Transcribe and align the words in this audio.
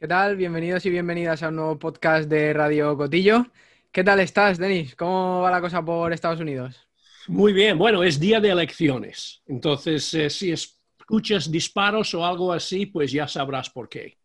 ¿Qué 0.00 0.08
tal? 0.08 0.34
Bienvenidos 0.34 0.86
y 0.86 0.90
bienvenidas 0.90 1.42
a 1.42 1.48
un 1.48 1.56
nuevo 1.56 1.78
podcast 1.78 2.26
de 2.26 2.54
Radio 2.54 2.96
Cotillo. 2.96 3.48
¿Qué 3.92 4.02
tal 4.02 4.18
estás, 4.20 4.56
Denis? 4.56 4.96
¿Cómo 4.96 5.42
va 5.42 5.50
la 5.50 5.60
cosa 5.60 5.84
por 5.84 6.10
Estados 6.10 6.40
Unidos? 6.40 6.88
Muy 7.28 7.52
bien, 7.52 7.76
bueno, 7.76 8.02
es 8.02 8.18
día 8.18 8.40
de 8.40 8.48
elecciones. 8.48 9.42
Entonces, 9.46 10.14
eh, 10.14 10.30
si 10.30 10.52
escuchas 10.52 11.50
disparos 11.50 12.14
o 12.14 12.24
algo 12.24 12.50
así, 12.50 12.86
pues 12.86 13.12
ya 13.12 13.28
sabrás 13.28 13.68
por 13.68 13.90
qué. 13.90 14.16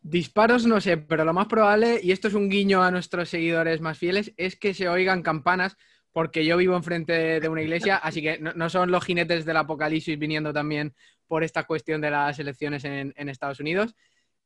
Disparos 0.00 0.64
no 0.64 0.80
sé, 0.80 0.96
pero 0.96 1.26
lo 1.26 1.34
más 1.34 1.46
probable, 1.46 2.00
y 2.02 2.10
esto 2.10 2.28
es 2.28 2.34
un 2.34 2.48
guiño 2.48 2.82
a 2.82 2.90
nuestros 2.90 3.28
seguidores 3.28 3.82
más 3.82 3.98
fieles, 3.98 4.32
es 4.38 4.56
que 4.56 4.72
se 4.72 4.88
oigan 4.88 5.22
campanas, 5.22 5.76
porque 6.10 6.46
yo 6.46 6.56
vivo 6.56 6.74
enfrente 6.74 7.38
de 7.38 7.48
una 7.50 7.60
iglesia, 7.60 7.96
así 8.02 8.22
que 8.22 8.38
no, 8.38 8.70
son 8.70 8.90
los 8.90 9.04
jinetes 9.04 9.44
del 9.44 9.58
apocalipsis 9.58 10.18
viniendo 10.18 10.54
también 10.54 10.94
por 11.26 11.44
esta 11.44 11.64
cuestión 11.64 12.00
de 12.00 12.10
las 12.10 12.38
elecciones 12.38 12.86
en, 12.86 13.12
Estados 13.28 13.60
Unidos. 13.60 13.94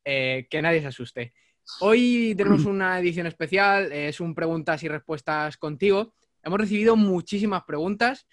Eh, 0.04 0.46
que 0.50 0.62
nadie 0.62 0.80
se 0.80 0.88
asuste. 0.88 1.32
Hoy 1.80 2.34
tenemos 2.36 2.64
una 2.66 2.98
edición 2.98 3.26
especial, 3.26 3.92
es 3.92 4.20
un 4.20 4.34
preguntas 4.34 4.82
y 4.82 4.88
respuestas 4.88 5.56
contigo. 5.56 6.14
Hemos 6.42 6.60
recibido 6.60 6.96
muchísimas 6.96 7.64
preguntas 7.64 8.26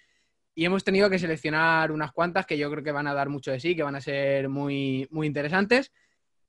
y 0.54 0.64
hemos 0.64 0.82
tenido 0.82 1.08
que 1.10 1.18
seleccionar 1.18 1.92
unas 1.92 2.12
cuantas 2.12 2.46
que 2.46 2.58
yo 2.58 2.70
creo 2.70 2.82
que 2.82 2.92
van 2.92 3.06
a 3.06 3.14
dar 3.14 3.28
mucho 3.28 3.50
de 3.52 3.60
sí, 3.60 3.76
que 3.76 3.82
van 3.82 3.94
a 3.94 4.00
ser 4.00 4.48
muy, 4.48 5.06
muy 5.10 5.26
interesantes. 5.26 5.92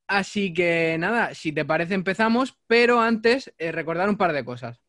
Así 0.08 0.54
que 0.54 0.98
nada, 0.98 1.36
si 1.36 1.52
te 1.52 1.66
parece 1.66 1.94
empezamos, 1.94 2.58
pero 2.66 3.00
antes 3.00 3.54
eh, 3.60 3.72
recordar 3.72 4.10
un 4.10 4.18
par 4.18 4.34
de 4.34 4.44
cosas. 4.44 4.82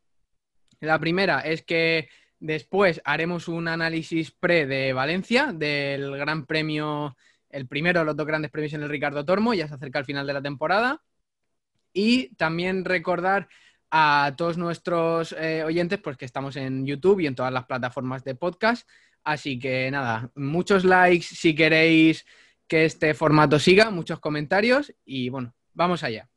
La 0.81 0.99
primera 0.99 1.41
es 1.41 1.63
que 1.63 2.09
después 2.39 3.03
haremos 3.05 3.47
un 3.47 3.69
análisis 3.69 4.31
pre 4.31 4.65
de 4.65 4.95
Valencia, 4.95 5.53
del 5.53 6.17
Gran 6.17 6.47
Premio, 6.47 7.17
el 7.51 7.67
primero 7.67 8.01
de 8.01 8.07
los 8.07 8.17
dos 8.17 8.27
grandes 8.27 8.51
premios 8.51 8.73
en 8.73 8.83
el 8.83 8.89
Ricardo 8.89 9.25
Tormo, 9.25 9.55
ya 9.55 9.69
se 9.69 9.75
acerca 9.75 9.99
el 9.99 10.05
final 10.05 10.27
de 10.27 10.33
la 10.33 10.43
temporada. 10.43 11.03
Y 11.93 12.35
también 12.37 12.85
recordar 12.85 13.49
a 13.91 14.35
todos 14.37 14.57
nuestros 14.57 15.35
eh, 15.39 15.65
oyentes 15.65 15.99
pues 15.99 16.17
que 16.17 16.25
estamos 16.25 16.57
en 16.57 16.87
YouTube 16.87 17.21
y 17.21 17.27
en 17.27 17.35
todas 17.35 17.53
las 17.53 17.67
plataformas 17.67 18.25
de 18.25 18.35
podcast. 18.35 18.89
Así 19.25 19.59
que 19.59 19.91
nada, 19.91 20.31
muchos 20.35 20.85
likes 20.85 21.27
si 21.27 21.55
queréis 21.55 22.25
que 22.67 22.85
este 22.85 23.15
formato 23.15 23.59
siga, 23.59 23.91
muchos 23.91 24.21
comentarios 24.21 24.95
y 25.05 25.29
bueno, 25.29 25.55
vamos 25.75 26.05
allá. 26.05 26.29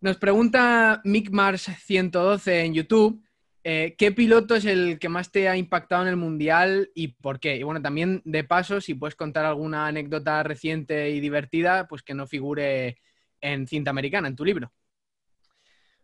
Nos 0.00 0.16
pregunta 0.16 1.00
MickMars112 1.04 2.52
en 2.64 2.74
YouTube, 2.74 3.22
eh, 3.64 3.94
¿qué 3.98 4.12
piloto 4.12 4.54
es 4.54 4.64
el 4.64 4.98
que 4.98 5.08
más 5.08 5.30
te 5.30 5.48
ha 5.48 5.56
impactado 5.56 6.02
en 6.02 6.08
el 6.08 6.16
Mundial 6.16 6.90
y 6.94 7.08
por 7.08 7.40
qué? 7.40 7.56
Y 7.56 7.62
bueno, 7.62 7.82
también 7.82 8.22
de 8.24 8.44
paso, 8.44 8.80
si 8.80 8.94
puedes 8.94 9.16
contar 9.16 9.44
alguna 9.44 9.86
anécdota 9.86 10.42
reciente 10.42 11.10
y 11.10 11.20
divertida, 11.20 11.86
pues 11.88 12.02
que 12.02 12.14
no 12.14 12.26
figure 12.26 12.98
en 13.40 13.66
cinta 13.66 13.90
americana, 13.90 14.28
en 14.28 14.36
tu 14.36 14.44
libro. 14.44 14.72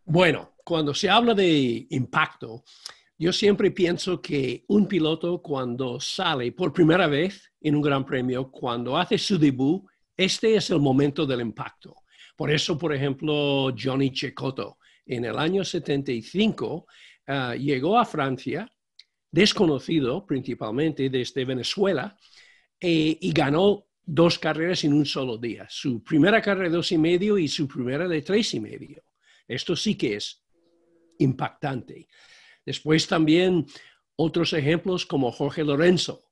Bueno, 0.05 0.55
cuando 0.64 0.92
se 0.92 1.08
habla 1.08 1.33
de 1.34 1.86
impacto, 1.91 2.64
yo 3.16 3.33
siempre 3.33 3.70
pienso 3.70 4.20
que 4.20 4.64
un 4.68 4.86
piloto 4.86 5.41
cuando 5.41 6.00
sale 6.00 6.52
por 6.52 6.72
primera 6.72 7.06
vez 7.06 7.52
en 7.61 7.77
un 7.77 7.83
gran 7.83 8.05
premio, 8.05 8.50
cuando 8.50 8.98
hace 8.98 9.16
su 9.16 9.39
debut, 9.39 9.84
este 10.16 10.56
es 10.56 10.70
el 10.70 10.80
momento 10.80 11.24
del 11.24 11.41
impacto. 11.41 11.96
Por 12.36 12.50
eso, 12.50 12.77
por 12.77 12.92
ejemplo, 12.92 13.72
Johnny 13.78 14.12
Cecotto 14.14 14.78
en 15.06 15.24
el 15.24 15.39
año 15.39 15.64
75 15.64 16.86
ah, 17.27 17.55
llegó 17.55 17.98
a 17.98 18.05
Francia, 18.05 18.70
desconocido 19.30 20.27
principalmente 20.27 21.08
desde 21.11 21.44
Venezuela, 21.44 22.17
eh, 22.80 23.19
y 23.20 23.33
ganó 23.33 23.86
dos 24.05 24.39
carreras 24.39 24.84
en 24.84 24.92
un 24.92 25.06
solo 25.06 25.39
día. 25.39 25.67
Su 25.69 26.02
primera 26.02 26.42
carrera 26.42 26.69
de 26.69 26.77
dos 26.77 26.92
y 26.92 26.98
medio 26.98 27.39
y 27.39 27.48
su 27.48 27.67
primera 27.67 28.06
de 28.06 28.22
tres 28.22 28.55
y 28.55 28.61
medio. 28.61 29.02
Esto 29.48 29.75
sí 29.75 29.97
que 29.97 30.17
es 30.17 30.45
impactante. 31.19 32.08
Después 32.64 33.06
también 33.06 33.67
otros 34.17 34.52
ejemplos 34.52 35.07
como 35.07 35.33
Jorge 35.33 35.64
Lorenzo, 35.64 36.24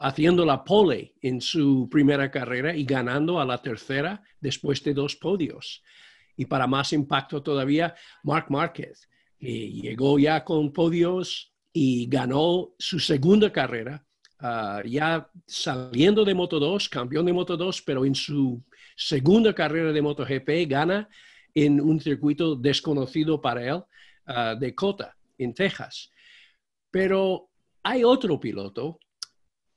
haciendo, 0.00 0.44
la 0.44 0.64
pole 0.64 1.14
en 1.20 1.40
su 1.40 1.88
primera 1.90 2.30
carrera 2.30 2.74
y 2.76 2.84
ganando 2.84 3.40
a 3.40 3.44
la 3.44 3.60
tercera 3.60 4.22
después 4.40 4.82
de 4.84 4.94
dos 4.94 5.16
podios. 5.16 5.82
Y 6.36 6.46
para 6.46 6.66
más 6.66 6.92
impacto 6.92 7.42
todavía, 7.42 7.94
Marc 8.22 8.50
Márquez, 8.50 9.08
que 9.38 9.70
llegó 9.70 10.18
ya 10.18 10.44
con 10.44 10.72
podios 10.72 11.52
y 11.72 12.06
ganó 12.06 12.74
su 12.78 12.98
segunda 13.00 13.52
carrera, 13.52 14.04
ah, 14.40 14.82
ya 14.86 15.28
saliendo 15.46 16.24
de 16.24 16.34
Moto 16.34 16.58
2, 16.58 16.88
campeón 16.88 17.26
de 17.26 17.32
Moto 17.32 17.56
2, 17.56 17.82
pero 17.82 18.04
en 18.04 18.14
su 18.14 18.62
segunda 18.96 19.52
carrera 19.54 19.92
de 19.92 20.02
MotoGP 20.02 20.68
gana 20.68 21.08
en 21.54 21.80
un 21.80 22.00
circuito 22.00 22.56
desconocido 22.56 23.40
para 23.40 23.64
él, 23.64 23.82
uh, 24.28 24.58
de 24.58 24.74
Cota 24.74 25.16
en 25.38 25.54
Texas. 25.54 26.10
Pero 26.90 27.50
hay 27.82 28.04
otro 28.04 28.38
piloto. 28.38 28.98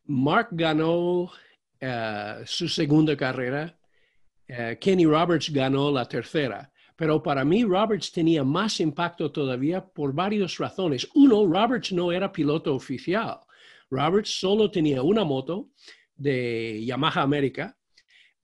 Mark 0.05 0.49
ganó 0.51 1.31
eh, 1.79 2.43
su 2.45 2.67
segunda 2.69 3.15
carrera. 3.17 3.77
Eh, 4.47 4.77
Kenny 4.79 5.05
Roberts 5.05 5.49
ganó 5.51 5.91
la 5.91 6.07
tercera. 6.07 6.71
Pero 6.97 7.21
para 7.21 7.45
mí 7.45 7.63
Roberts 7.63 8.11
tenía 8.11 8.43
más 8.43 8.79
impacto 8.79 9.31
todavía 9.31 9.85
por 9.85 10.13
varias 10.13 10.57
razones. 10.57 11.07
Uno, 11.13 11.45
Roberts 11.45 11.93
no 11.93 12.11
era 12.11 12.31
piloto 12.31 12.73
oficial. 12.73 13.39
Roberts 13.91 14.39
solo 14.39 14.69
tenía 14.69 15.03
una 15.03 15.23
moto 15.23 15.69
de 16.15 16.83
Yamaha 16.83 17.21
América. 17.21 17.77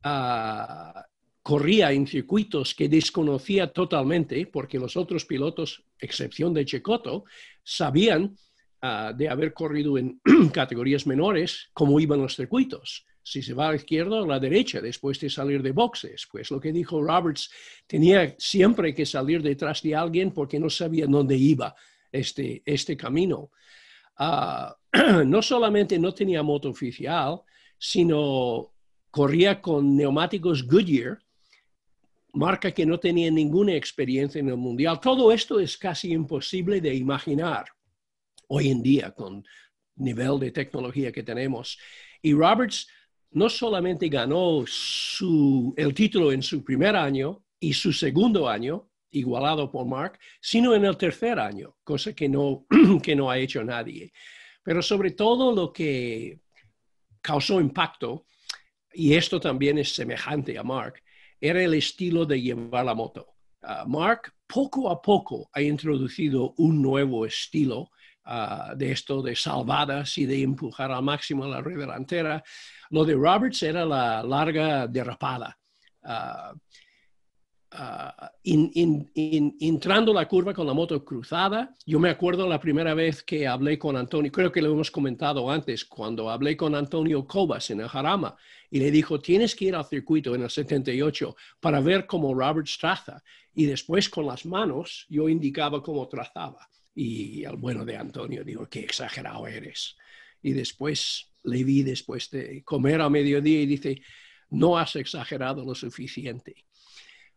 Ah, 0.03 1.03
corría 1.41 1.91
en 1.91 2.05
circuitos 2.05 2.75
que 2.75 2.87
desconocía 2.87 3.73
totalmente, 3.73 4.45
porque 4.45 4.77
los 4.77 4.95
otros 4.95 5.25
pilotos, 5.25 5.83
excepción 5.99 6.53
de 6.53 6.63
Checoto, 6.63 7.25
sabían 7.63 8.37
ah, 8.81 9.13
de 9.17 9.29
haber 9.29 9.51
corrido 9.51 9.97
en 9.97 10.21
categorías 10.53 11.07
menores 11.07 11.71
cómo 11.73 11.99
iban 11.99 12.21
los 12.21 12.35
circuitos. 12.35 13.07
Si 13.23 13.41
se 13.41 13.53
va 13.53 13.67
a 13.67 13.69
la 13.71 13.77
izquierda 13.77 14.21
o 14.21 14.23
a 14.25 14.27
la 14.27 14.39
derecha 14.39 14.81
después 14.81 15.19
de 15.19 15.29
salir 15.29 15.63
de 15.63 15.71
boxes. 15.71 16.27
Pues 16.29 16.51
lo 16.51 16.59
que 16.59 16.73
dijo 16.73 17.01
Roberts, 17.01 17.49
tenía 17.87 18.35
siempre 18.37 18.93
que 18.93 19.05
salir 19.05 19.41
detrás 19.41 19.81
de 19.81 19.95
alguien 19.95 20.31
porque 20.31 20.59
no 20.59 20.69
sabía 20.69 21.07
dónde 21.07 21.37
iba 21.37 21.73
este, 22.11 22.61
este 22.65 22.97
camino. 22.97 23.51
Ah, 24.17 24.75
no 25.25 25.41
solamente 25.41 25.97
no 25.97 26.13
tenía 26.13 26.43
moto 26.43 26.69
oficial, 26.69 27.41
sino 27.77 28.73
corría 29.09 29.61
con 29.61 29.95
neumáticos 29.95 30.67
Goodyear, 30.67 31.19
marca 32.33 32.71
que 32.71 32.85
no 32.85 32.99
tenía 32.99 33.29
ninguna 33.29 33.75
experiencia 33.75 34.39
en 34.39 34.49
el 34.49 34.57
mundial. 34.57 34.99
Todo 34.99 35.31
esto 35.31 35.59
es 35.59 35.77
casi 35.77 36.11
imposible 36.11 36.81
de 36.81 36.93
imaginar 36.95 37.65
hoy 38.47 38.69
en 38.69 38.81
día 38.81 39.11
con 39.11 39.43
nivel 39.95 40.39
de 40.39 40.51
tecnología 40.51 41.11
que 41.11 41.23
tenemos. 41.23 41.79
Y 42.21 42.33
Roberts 42.33 42.87
no 43.33 43.49
solamente 43.49 44.09
ganó 44.09 44.63
el 44.63 45.93
título 45.93 46.31
en 46.31 46.41
su 46.41 46.63
primer 46.63 46.95
año 46.95 47.43
y 47.59 47.73
su 47.73 47.91
segundo 47.91 48.47
año, 48.47 48.89
igualado 49.11 49.71
por 49.71 49.85
Mark, 49.85 50.19
sino 50.41 50.73
en 50.75 50.85
el 50.85 50.97
tercer 50.97 51.39
año, 51.39 51.75
cosa 51.83 52.13
que 52.13 52.27
no, 52.27 52.65
que 53.03 53.15
no 53.15 53.29
ha 53.29 53.37
hecho 53.37 53.63
nadie. 53.63 54.11
Pero 54.63 54.81
sobre 54.81 55.11
todo 55.11 55.53
lo 55.53 55.71
que 55.71 56.39
causó 57.21 57.59
impacto, 57.59 58.27
y 58.93 59.13
esto 59.13 59.39
también 59.39 59.77
es 59.77 59.93
semejante 59.93 60.57
a 60.57 60.63
Mark, 60.63 61.01
era 61.39 61.63
el 61.63 61.73
estilo 61.73 62.25
de 62.25 62.41
llevar 62.41 62.85
la 62.85 62.93
moto. 62.93 63.35
Ah, 63.61 63.85
Mark 63.87 64.33
poco 64.45 64.89
a 64.89 65.01
poco 65.01 65.49
ha 65.53 65.61
introducido 65.61 66.53
un 66.57 66.81
nuevo 66.81 67.25
estilo 67.25 67.89
ah, 68.25 68.73
de 68.75 68.91
esto 68.91 69.21
de 69.21 69.35
salvadas 69.35 70.17
y 70.17 70.25
de 70.25 70.41
empujar 70.41 70.91
al 70.91 71.03
máximo 71.03 71.45
la 71.45 71.61
rueda 71.61 71.81
delantera. 71.81 72.43
Lo 72.89 73.05
de 73.05 73.13
Roberts 73.13 73.63
era 73.63 73.85
la 73.85 74.23
larga 74.23 74.87
derrapada. 74.87 75.57
Uh, 76.03 76.57
entrando 79.59 80.13
la 80.13 80.27
curva 80.27 80.53
con 80.53 80.67
la 80.67 80.73
moto 80.73 81.03
cruzada, 81.03 81.73
yo 81.85 81.99
me 81.99 82.09
acuerdo 82.09 82.47
la 82.47 82.59
primera 82.59 82.93
vez 82.93 83.23
que 83.23 83.47
hablé 83.47 83.79
con 83.79 83.97
Antonio, 83.97 84.31
creo 84.31 84.51
que 84.51 84.61
lo 84.61 84.71
hemos 84.71 84.91
comentado 84.91 85.49
antes, 85.49 85.85
cuando 85.85 86.29
hablé 86.29 86.55
con 86.55 86.75
Antonio 86.75 87.25
Cobas 87.25 87.71
en 87.71 87.81
el 87.81 87.87
Jarama 87.87 88.35
y 88.69 88.79
le 88.79 88.91
dijo, 88.91 89.19
tienes 89.19 89.55
que 89.55 89.65
ir 89.65 89.75
al 89.75 89.85
circuito 89.85 90.35
en 90.35 90.43
el 90.43 90.49
78 90.49 91.35
para 91.59 91.79
ver 91.79 92.05
cómo 92.05 92.33
Roberts 92.33 92.77
traza. 92.77 93.23
Y 93.55 93.65
después 93.65 94.09
con 94.09 94.25
las 94.25 94.45
manos 94.45 95.05
yo 95.09 95.29
indicaba 95.29 95.81
cómo 95.81 96.07
trazaba. 96.07 96.69
Y 96.95 97.43
el 97.43 97.57
bueno 97.57 97.85
de 97.85 97.97
Antonio 97.97 98.43
dijo, 98.43 98.67
qué 98.69 98.81
exagerado 98.81 99.47
eres. 99.47 99.95
Y 100.41 100.53
después 100.53 101.31
le 101.43 101.63
vi 101.63 101.83
después 101.83 102.29
de 102.29 102.63
comer 102.63 103.01
a 103.01 103.09
mediodía 103.09 103.61
y 103.61 103.65
dice, 103.65 104.01
no 104.49 104.77
has 104.77 104.95
exagerado 104.95 105.65
lo 105.65 105.75
suficiente. 105.75 106.65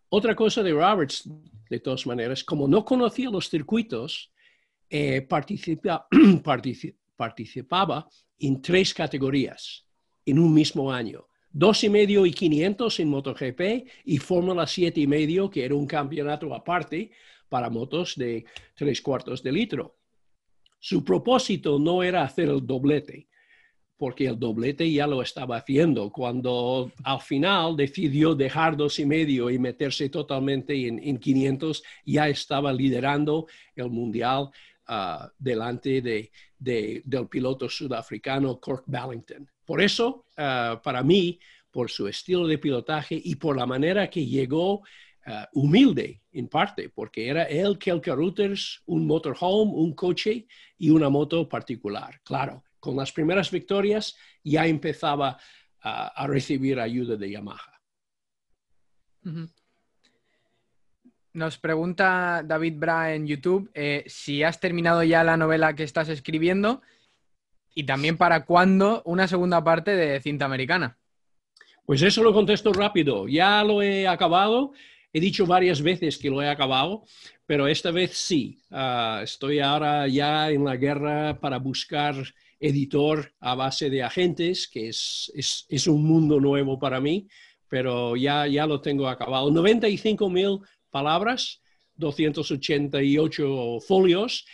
Otra 0.09 0.37
cosa 0.37 0.63
de 0.63 0.73
Roberts, 0.73 1.29
de 1.69 1.81
todas 1.81 2.07
maneras, 2.07 2.45
como 2.45 2.69
no 2.69 2.85
conocía 2.85 3.31
los 3.31 3.49
circuitos, 3.49 4.33
eh, 4.89 5.23
participaba 7.17 8.09
en 8.39 8.63
tres 8.63 8.95
categorías 8.95 9.85
en 10.25 10.39
un 10.39 10.53
mismo 10.53 10.93
año. 10.93 11.27
dos 11.51 11.83
y 11.85 11.89
medio 11.89 12.27
y 12.27 12.33
500 12.33 13.01
en 13.01 13.09
MotoGP 13.09 13.61
y 14.05 14.19
Fórmula 14.19 14.67
7 14.67 15.01
y 15.01 15.07
medio, 15.07 15.49
que 15.49 15.65
era 15.65 15.75
un 15.75 15.87
campeonato 15.87 16.55
aparte 16.55 17.11
para 17.49 17.71
motos 17.71 18.15
de 18.17 18.45
tres 18.75 19.01
cuartos 19.01 19.43
de 19.43 19.53
litro. 19.53 19.97
Su 20.79 21.05
propósito 21.05 21.79
no 21.79 22.03
era 22.03 22.23
hacer 22.23 22.49
el 22.49 22.67
doblete, 22.67 23.29
porque 23.97 24.27
el 24.27 24.39
doblete 24.39 24.91
ya 24.91 25.07
lo 25.07 25.23
estaba 25.23 25.57
haciendo. 25.57 26.11
Cuando 26.11 26.93
al 27.03 27.21
final 27.21 27.77
decidió 27.77 28.35
dejar 28.35 28.77
dos 28.77 28.99
y 28.99 29.07
medio 29.07 29.51
y 29.51 29.59
meterse 29.59 30.09
totalmente 30.09 30.87
en, 30.87 31.19
500, 31.19 31.83
ya 32.05 32.29
estaba 32.29 32.73
liderando 32.73 33.47
el 33.75 33.91
mundial 33.91 34.51
ah, 34.87 35.31
delante 35.39 36.03
de, 36.03 36.31
del 36.59 37.29
piloto 37.29 37.69
sudafricano 37.69 38.61
Cork 38.61 38.85
Ballington. 38.87 39.51
Por 39.65 39.83
eso, 39.83 40.27
ah, 40.37 40.81
para 40.85 41.03
mí, 41.03 41.39
por 41.71 41.91
su 41.91 42.09
estilo 42.09 42.47
de 42.47 42.59
pilotaje 42.59 43.21
y 43.23 43.35
por 43.35 43.57
la 43.57 43.67
manera 43.67 44.09
que 44.09 44.25
llegó 44.25 44.83
ah, 45.27 45.49
humilde 45.53 46.23
en 46.33 46.49
parte, 46.49 46.89
porque 46.89 47.29
era 47.29 47.45
él, 47.45 47.79
Kelka 47.79 48.15
Routers, 48.15 48.83
un 48.87 49.07
motorhome, 49.07 49.73
un 49.73 49.95
coche 49.95 50.47
y 50.79 50.91
una 50.91 51.09
moto 51.09 51.49
particular. 51.49 52.21
Claro, 52.25 52.65
con 52.81 52.97
las 52.97 53.13
primeras 53.13 53.51
victorias 53.51 54.17
ya 54.43 54.67
empezaba 54.67 55.39
a, 55.81 56.27
recibir 56.27 56.81
ayuda 56.81 57.17
de 57.17 57.31
Yamaha. 57.31 57.81
Nos 61.33 61.59
pregunta 61.59 62.43
David 62.45 62.75
Bra 62.77 63.15
en 63.15 63.27
YouTube 63.27 63.71
eh, 63.75 64.05
si 64.07 64.43
has 64.43 64.59
terminado 64.59 65.03
ya 65.05 65.23
la 65.23 65.37
novela 65.37 65.75
que 65.75 65.83
estás 65.85 66.09
escribiendo 66.09 66.83
y 67.75 67.85
también 67.85 68.17
para 68.17 68.47
cuándo 68.47 69.03
una 69.05 69.29
segunda 69.29 69.63
parte 69.63 69.95
de 69.95 70.21
cinta 70.21 70.47
americana. 70.47 70.97
Pues 71.85 72.03
eso 72.03 72.23
lo 72.23 72.33
contesto 72.33 72.73
rápido. 72.73 73.29
Ya 73.29 73.63
lo 73.63 73.83
he 73.83 74.09
acabado. 74.09 74.73
He 75.17 75.21
dicho 75.21 75.47
varias 75.47 75.81
veces 75.81 76.19
que 76.19 76.29
lo 76.29 76.43
he 76.43 76.49
acabado, 76.51 77.07
pero 77.47 77.67
esta 77.69 77.91
vez 77.91 78.19
sí. 78.19 78.61
Ah, 78.71 79.23
estoy 79.25 79.61
ahora 79.61 80.07
ya 80.09 80.51
en 80.51 80.63
la 80.63 80.77
guerra 80.77 81.41
para 81.41 81.59
buscar 81.59 82.15
editor 82.61 83.33
a 83.41 83.55
base 83.55 83.89
de 83.89 84.03
agentes, 84.03 84.69
que 84.69 84.89
es, 84.89 85.33
es, 85.71 85.87
un 85.87 86.05
mundo 86.05 86.39
nuevo 86.39 86.79
para 86.79 87.01
mí, 87.01 87.27
pero 87.67 88.15
ya, 88.15 88.47
ya 88.47 88.67
lo 88.67 88.83
tengo 88.83 89.09
acabado. 89.09 89.51
95 89.51 90.29
mil 90.29 90.59
palabras, 90.91 91.63
288 91.95 93.79
folios, 93.89 94.45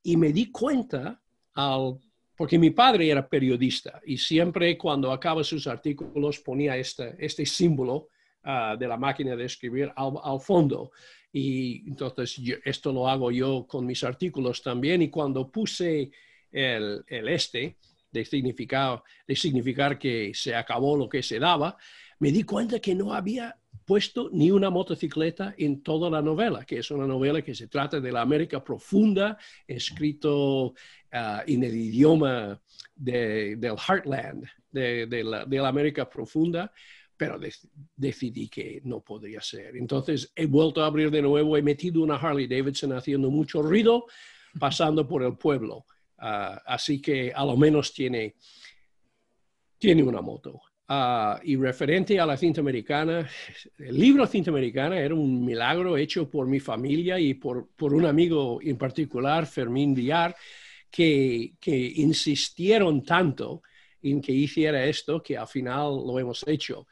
y 0.00 0.16
me 0.16 0.32
di 0.32 0.52
cuenta 0.52 1.20
al 1.54 1.98
porque 2.36 2.56
mi 2.56 2.70
padre 2.70 3.10
era 3.10 3.28
periodista 3.28 4.00
y 4.06 4.16
siempre 4.18 4.78
cuando 4.78 5.10
acaba 5.10 5.42
sus 5.42 5.66
artículos 5.66 6.38
ponía 6.38 6.76
este, 6.76 7.16
este 7.18 7.44
símbolo 7.44 8.10
ah, 8.44 8.76
de 8.78 8.86
la 8.86 8.96
máquina 8.96 9.36
de 9.36 9.44
escribir 9.44 9.92
al, 9.96 10.40
fondo. 10.40 10.92
Y 11.32 11.88
entonces 11.88 12.40
esto 12.64 12.92
lo 12.92 13.08
hago 13.08 13.30
yo 13.30 13.66
con 13.66 13.86
mis 13.86 14.04
artículos 14.04 14.62
también 14.62 15.02
y 15.02 15.10
cuando 15.10 15.50
puse 15.50 16.10
el, 16.52 17.04
este 17.08 17.76
de 18.12 18.24
significar, 18.24 19.02
de 19.26 19.34
significar 19.34 19.98
que 19.98 20.32
se 20.34 20.54
acabó 20.54 20.96
lo 20.96 21.08
que 21.08 21.22
se 21.22 21.40
daba, 21.40 21.76
me 22.20 22.30
di 22.30 22.44
cuenta 22.44 22.78
que 22.78 22.94
no 22.94 23.12
había 23.12 23.56
puesto 23.84 24.30
ni 24.32 24.50
una 24.50 24.70
motocicleta 24.70 25.54
en 25.58 25.82
toda 25.82 26.08
la 26.08 26.22
novela, 26.22 26.64
que 26.64 26.78
es 26.78 26.90
una 26.90 27.06
novela 27.06 27.42
que 27.42 27.54
se 27.54 27.66
trata 27.66 28.00
de 28.00 28.12
la 28.12 28.22
América 28.22 28.62
profunda, 28.62 29.36
escrito 29.66 30.74
ah, 31.12 31.42
en 31.46 31.64
el 31.64 31.74
idioma 31.74 32.60
del 32.94 33.76
Heartland, 33.76 34.46
de, 34.70 35.24
la, 35.24 35.68
América 35.68 36.08
profunda, 36.08 36.72
pero 37.16 37.38
decidí 37.96 38.48
que 38.48 38.80
no 38.84 39.00
podría 39.00 39.40
ser. 39.40 39.76
Entonces 39.76 40.32
he 40.34 40.46
vuelto 40.46 40.82
a 40.82 40.86
abrir 40.86 41.10
de 41.10 41.22
nuevo, 41.22 41.56
he 41.56 41.62
metido 41.62 42.02
una 42.02 42.16
Harley 42.16 42.46
Davidson 42.46 42.92
haciendo 42.92 43.30
mucho 43.30 43.62
ruido, 43.62 44.06
pasando 44.58 45.06
por 45.06 45.22
el 45.22 45.36
pueblo. 45.36 45.86
Ah, 46.18 46.60
así 46.66 47.00
que 47.00 47.32
a 47.32 47.44
lo 47.44 47.56
menos 47.56 47.92
tiene, 47.92 48.34
tiene 49.78 50.02
una 50.02 50.20
moto. 50.20 50.60
Ah, 50.86 51.40
y 51.42 51.56
referente 51.56 52.20
a 52.20 52.26
la 52.26 52.36
cinta 52.36 52.60
americana, 52.60 53.26
el 53.78 53.98
libro 53.98 54.26
Cinta 54.26 54.50
Americana 54.50 54.98
era 54.98 55.14
un 55.14 55.42
milagro 55.42 55.96
hecho 55.96 56.28
por 56.28 56.46
mi 56.46 56.60
familia 56.60 57.18
y 57.18 57.34
por, 57.34 57.68
por 57.74 57.94
un 57.94 58.04
amigo 58.04 58.60
en 58.62 58.76
particular, 58.76 59.46
Fermín 59.46 59.94
Villar, 59.94 60.36
que, 60.90 61.54
que, 61.58 61.74
insistieron 61.96 63.02
tanto 63.02 63.62
en 64.04 64.20
que 64.20 64.32
hiciera 64.32 64.84
esto 64.84 65.22
que 65.22 65.36
al 65.36 65.48
final 65.48 66.02
lo 66.06 66.18
hemos 66.18 66.46
hecho. 66.46 66.86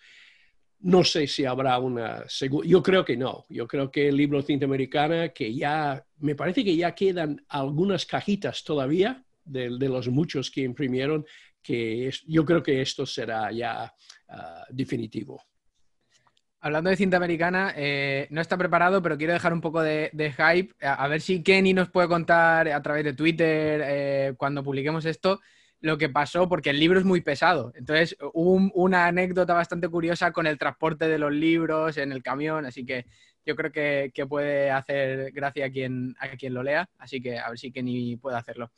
No 0.81 1.05
sé 1.05 1.27
si 1.27 1.45
habrá 1.45 1.79
una 1.79 2.25
segunda, 2.29 2.67
yo 2.67 2.83
creo 2.83 3.05
que 3.05 3.17
no, 3.17 3.47
yo 3.49 3.69
creo 3.69 3.91
que 3.91 4.09
el 4.09 4.17
libro 4.17 4.43
Cinta 4.43 4.65
Americana, 4.67 5.29
que 5.29 5.55
ya, 5.55 6.05
me 6.19 6.35
parece 6.35 6.65
que 6.65 6.75
ya 6.75 6.95
quedan 6.95 7.45
algunas 7.49 8.05
cajitas 8.05 8.65
todavía 8.65 9.25
de, 9.45 9.79
de 9.79 9.89
los 9.89 10.09
muchos 10.09 10.51
que 10.51 10.63
imprimieron, 10.63 11.25
que 11.63 12.11
yo 12.27 12.45
creo 12.45 12.63
que 12.63 12.83
esto 12.83 13.07
será 13.07 13.53
ya 13.53 13.95
ah, 14.29 14.65
definitivo. 14.71 15.43
Hablando 16.61 16.91
de 16.91 16.97
cinta 16.97 17.17
americana, 17.17 17.73
eh, 17.77 18.29
no 18.31 18.41
está 18.41 18.57
preparado, 18.57 19.03
pero 19.03 19.19
quiero 19.19 19.33
dejar 19.33 19.53
un 19.53 19.61
poco 19.61 19.83
de, 19.83 20.11
hype. 20.13 20.73
A, 20.81 21.09
ver 21.09 21.21
si 21.21 21.43
Kenny 21.43 21.73
nos 21.73 21.91
puede 21.91 22.07
contar 22.07 22.69
a 22.69 22.81
través 22.81 23.03
de 23.05 23.15
Twitter, 23.15 23.83
eh, 23.85 24.35
cuando 24.37 24.63
publiquemos 24.63 25.05
esto, 25.05 25.41
lo 25.83 25.99
que 25.99 26.09
pasó, 26.09 26.49
porque 26.49 26.71
el 26.71 26.79
libro 26.79 26.99
es 26.99 27.05
muy 27.05 27.21
pesado. 27.21 27.73
Entonces, 27.75 28.17
hubo 28.33 28.71
una 28.75 29.07
anécdota 29.07 29.53
bastante 29.53 29.89
curiosa 29.89 30.31
con 30.31 30.47
el 30.47 30.57
transporte 30.57 31.09
de 31.09 31.19
los 31.19 31.33
libros 31.33 31.99
en 31.99 32.13
el 32.13 32.23
camión, 32.23 32.65
así 32.65 32.87
que 32.87 33.07
yo 33.45 33.57
creo 33.57 33.73
que, 33.73 34.27
puede 34.29 34.71
hacer 34.71 35.33
gracia 35.33 35.67
a 35.67 35.71
quien, 35.71 36.15
a 36.21 36.29
quien 36.37 36.55
lo 36.55 36.63
lea, 36.63 36.89
así 36.99 37.21
que 37.21 37.37
a 37.37 37.49
ver 37.49 37.59
si 37.59 37.73
Kenny 37.73 38.17
puede 38.17 38.37
hacerlo. 38.37 38.71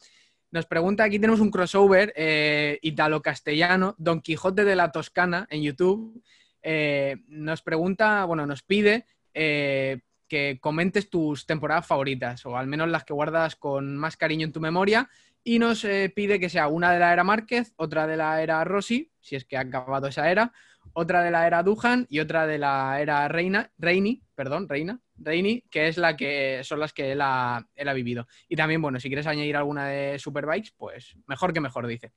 Nos 0.51 0.65
pregunta, 0.65 1.05
aquí 1.05 1.19
tenemos 1.19 1.41
un 1.41 1.51
crossover 1.51 2.12
eh, 2.17 2.79
italo-castellano, 2.81 3.95
Don 3.99 4.23
Quijote 4.23 4.65
de 4.65 4.77
la 4.77 4.91
Toscana 4.91 5.47
en 5.50 5.62
YouTube. 5.62 6.23
Eh, 6.62 7.17
nos 7.29 7.61
pregunta, 7.61 8.25
bueno, 8.25 8.47
nos 8.47 8.62
pide 8.62 9.05
eh, 9.35 10.00
que 10.27 10.59
comentes 10.59 11.11
tus 11.11 11.45
temporadas 11.45 11.87
favoritas, 11.87 12.47
o 12.47 12.57
al 12.57 12.67
menos 12.67 12.89
las 12.89 13.05
que 13.05 13.12
guardas 13.12 13.57
con 13.57 13.99
más 13.99 14.17
cariño 14.17 14.47
en 14.47 14.53
tu 14.53 14.61
memoria, 14.61 15.11
y 15.44 15.58
nos 15.58 15.87
pide 16.14 16.41
que 16.41 16.49
sea 16.49 16.69
una 16.69 16.93
de 16.93 16.99
la 16.99 17.12
era 17.12 17.23
Márquez, 17.23 17.75
otra 17.76 18.06
de 18.06 18.17
la 18.17 18.43
era 18.43 18.64
Rossi, 18.64 19.12
si 19.20 19.37
es 19.37 19.44
que 19.44 19.56
ha 19.56 19.61
acabado 19.61 20.06
esa 20.06 20.31
era, 20.31 20.52
otra 20.94 21.23
de 21.23 21.31
la 21.31 21.46
era 21.46 21.62
Duhan 21.62 22.06
y 22.08 22.20
otra 22.20 22.46
de 22.46 22.58
la 22.58 23.00
era 23.00 23.29
Reina, 23.29 23.70
Reini, 23.79 24.23
perdón, 24.35 24.69
Reina, 24.69 25.00
Reini, 25.17 25.62
que 25.71 25.88
es 25.88 25.99
la 25.99 26.16
que 26.16 26.62
son 26.64 26.80
las 26.80 26.92
que 26.92 27.12
él 27.12 27.21
ha, 27.21 27.66
él 27.75 27.88
ha 27.88 27.92
vivido. 27.92 28.26
Y 28.49 28.57
también, 28.57 28.80
bueno, 28.80 28.99
si 28.99 29.09
quieres 29.09 29.26
añadir 29.26 29.57
alguna 29.57 29.88
de 29.88 30.19
Superbikes, 30.19 30.73
pues 30.76 31.16
mejor 31.26 31.52
que 31.52 31.61
mejor, 31.61 31.87
dice. 31.87 32.12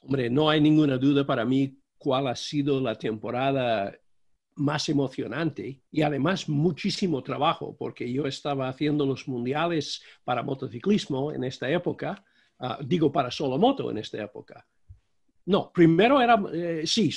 Hombre, 0.00 0.30
no 0.30 0.48
hay 0.48 0.60
ninguna 0.60 0.96
duda 0.96 1.26
para 1.26 1.44
mí 1.44 1.78
cuál 1.98 2.28
ha 2.28 2.36
sido 2.36 2.80
la 2.80 2.94
temporada 2.94 3.92
más 4.60 4.88
emocionante 4.88 5.80
y 5.90 6.02
además 6.02 6.48
muchísimo 6.48 7.22
trabajo, 7.22 7.74
porque 7.78 8.12
yo 8.12 8.26
estaba 8.26 8.68
haciendo 8.68 9.06
los 9.06 9.26
mundiales 9.26 10.02
para 10.22 10.42
motociclismo 10.42 11.32
en 11.32 11.44
esta 11.44 11.68
época, 11.70 12.22
ah, 12.58 12.78
digo 12.84 13.10
para 13.10 13.30
solo 13.30 13.58
moto 13.58 13.90
en 13.90 13.98
esta 13.98 14.22
época, 14.22 14.66
no, 15.46 15.72
primero 15.72 16.20
era, 16.20 16.40
eh, 16.52 16.82
sí, 16.84 17.10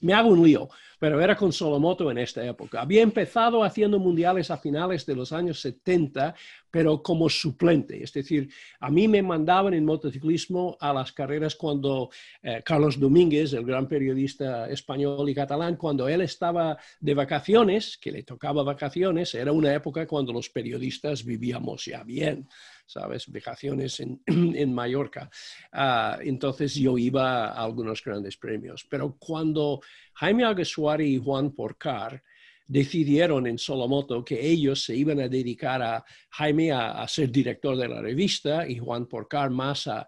me 0.00 0.14
hago 0.14 0.30
un 0.30 0.44
lío, 0.44 0.68
pero 0.98 1.20
era 1.20 1.34
con 1.34 1.52
Solomoto 1.52 2.10
en 2.10 2.18
esta 2.18 2.44
época. 2.44 2.82
Había 2.82 3.02
empezado 3.02 3.64
haciendo 3.64 3.98
mundiales 3.98 4.50
a 4.50 4.58
finales 4.58 5.06
de 5.06 5.14
los 5.14 5.32
años 5.32 5.60
70, 5.60 6.34
pero 6.70 7.02
como 7.02 7.28
suplente. 7.28 8.02
Es 8.02 8.12
decir, 8.12 8.50
a 8.78 8.90
mí 8.90 9.08
me 9.08 9.22
mandaban 9.22 9.74
en 9.74 9.84
motociclismo 9.84 10.76
a 10.78 10.92
las 10.92 11.12
carreras 11.12 11.56
cuando 11.56 12.10
eh, 12.42 12.62
Carlos 12.64 13.00
Domínguez, 13.00 13.52
el 13.54 13.64
gran 13.64 13.88
periodista 13.88 14.68
español 14.68 15.28
y 15.28 15.34
catalán, 15.34 15.76
cuando 15.76 16.08
él 16.08 16.20
estaba 16.20 16.78
de 17.00 17.14
vacaciones, 17.14 17.98
que 17.98 18.12
le 18.12 18.22
tocaba 18.22 18.62
vacaciones, 18.62 19.34
era 19.34 19.52
una 19.52 19.74
época 19.74 20.06
cuando 20.06 20.32
los 20.32 20.50
periodistas 20.50 21.24
vivíamos 21.24 21.86
ya 21.86 22.04
bien. 22.04 22.46
¿Sabes? 22.90 23.30
Vacaciones 23.30 24.00
en, 24.00 24.20
en 24.26 24.74
Mallorca. 24.74 25.30
Ah, 25.72 26.18
entonces 26.20 26.74
yo 26.74 26.98
iba 26.98 27.46
a 27.46 27.62
algunos 27.62 28.02
grandes 28.02 28.36
premios. 28.36 28.84
Pero 28.90 29.16
cuando 29.18 29.80
Jaime 30.14 30.44
Alguersuari 30.44 31.14
y 31.14 31.18
Juan 31.18 31.52
Porcar 31.52 32.22
decidieron 32.66 33.46
en 33.46 33.58
Solomoto 33.58 34.24
que 34.24 34.44
ellos 34.44 34.84
se 34.84 34.94
iban 34.94 35.20
a 35.20 35.28
dedicar 35.28 35.82
a 35.82 36.04
Jaime 36.30 36.70
a, 36.72 37.06
ser 37.08 37.30
director 37.30 37.76
de 37.76 37.88
la 37.88 38.00
revista 38.00 38.66
y 38.66 38.78
Juan 38.78 39.06
Porcar 39.06 39.50
más 39.50 39.88
a, 39.88 40.06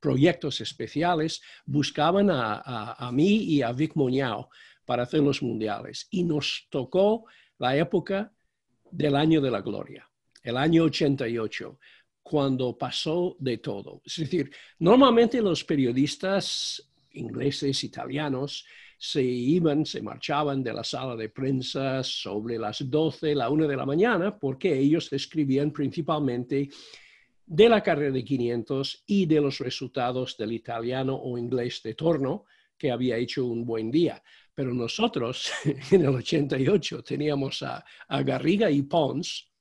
proyectos 0.00 0.60
especiales, 0.60 1.40
buscaban 1.66 2.30
a, 2.30 2.94
a, 2.96 3.12
mí 3.12 3.36
y 3.44 3.62
a 3.62 3.72
Vic 3.72 3.96
Moñao 3.96 4.48
para 4.84 5.02
hacer 5.02 5.20
los 5.20 5.42
mundiales. 5.42 6.06
Y 6.10 6.24
nos 6.24 6.66
tocó 6.70 7.26
la 7.58 7.76
época 7.76 8.32
del 8.90 9.16
año 9.16 9.40
de 9.40 9.50
la 9.50 9.60
gloria 9.60 10.11
el 10.42 10.56
año 10.56 10.84
88, 10.84 11.78
cuando 12.22 12.76
pasó 12.76 13.36
de 13.38 13.58
todo. 13.58 14.00
Es 14.04 14.16
decir, 14.16 14.50
normalmente 14.78 15.40
los 15.42 15.64
periodistas 15.64 16.88
ingleses, 17.12 17.84
italianos, 17.84 18.64
se 18.98 19.22
iban, 19.22 19.84
se 19.84 20.00
marchaban 20.00 20.62
de 20.62 20.72
la 20.72 20.84
sala 20.84 21.16
de 21.16 21.28
prensa 21.28 22.04
sobre 22.04 22.58
las 22.58 22.88
12, 22.88 23.34
la 23.34 23.50
1 23.50 23.66
de 23.66 23.76
la 23.76 23.84
mañana, 23.84 24.38
porque 24.38 24.78
ellos 24.78 25.12
escribían 25.12 25.72
principalmente 25.72 26.68
de 27.44 27.68
la 27.68 27.82
carrera 27.82 28.12
de 28.12 28.24
500 28.24 29.02
y 29.06 29.26
de 29.26 29.40
los 29.40 29.58
resultados 29.58 30.36
del 30.36 30.52
italiano 30.52 31.16
o 31.16 31.36
inglés 31.36 31.82
de 31.82 31.94
torno, 31.94 32.44
que 32.78 32.92
había 32.92 33.16
hecho 33.16 33.44
un 33.44 33.66
buen 33.66 33.90
día. 33.90 34.22
Pero 34.54 34.72
nosotros, 34.72 35.50
en 35.90 36.02
el 36.02 36.14
88, 36.14 37.02
teníamos 37.02 37.62
a, 37.62 37.84
a 38.06 38.22
Garriga 38.22 38.70
y 38.70 38.82
Pons 38.82 39.51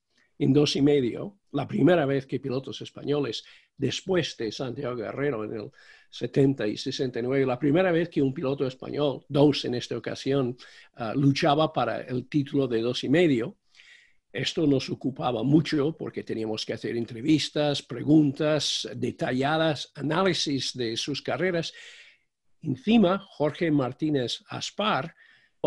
en 0.42 0.54
dos 0.54 0.76
y 0.76 0.82
medio, 0.82 1.38
la 1.52 1.68
primera 1.68 2.04
vez 2.08 2.26
que 2.26 2.40
pilotos 2.40 2.82
españoles, 2.82 3.44
después 3.78 4.36
de 4.38 4.52
Santiago 4.52 4.96
Guerrero 4.96 5.44
en 5.44 5.54
el 5.54 5.72
70 6.10 6.66
y 6.66 6.78
69, 6.78 7.46
la 7.46 7.60
primera 7.60 7.92
vez 7.92 8.10
que 8.10 8.24
un 8.24 8.34
piloto 8.34 8.66
español, 8.66 9.24
dos 9.30 9.66
en 9.66 9.76
esta 9.76 9.96
ocasión, 9.96 10.58
ah, 10.96 11.14
luchaba 11.16 11.72
para 11.72 12.02
el 12.02 12.28
título 12.28 12.68
de 12.68 12.82
dos 12.82 13.04
y 13.04 13.10
medio. 13.10 13.58
Esto 14.34 14.66
nos 14.66 14.90
ocupaba 14.90 15.44
mucho 15.44 15.96
porque 15.96 16.24
teníamos 16.24 16.66
que 16.66 16.74
hacer 16.74 16.98
entrevistas, 16.98 17.84
preguntas 17.84 18.90
detalladas, 18.96 19.92
análisis 19.94 20.74
de 20.74 20.98
sus 20.98 21.22
carreras. 21.22 21.72
Encima, 22.64 23.20
Jorge 23.20 23.70
Martínez 23.70 24.44
Aspar, 24.50 25.14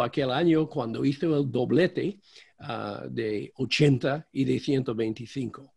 aquel 0.03 0.33
año 0.33 0.69
cuando 0.69 1.05
hizo 1.05 1.39
el 1.39 1.49
doblete 1.51 2.19
ah, 2.67 3.05
de 3.09 3.53
80 3.57 4.29
y 4.33 4.45
de 4.45 4.59
125. 4.59 5.73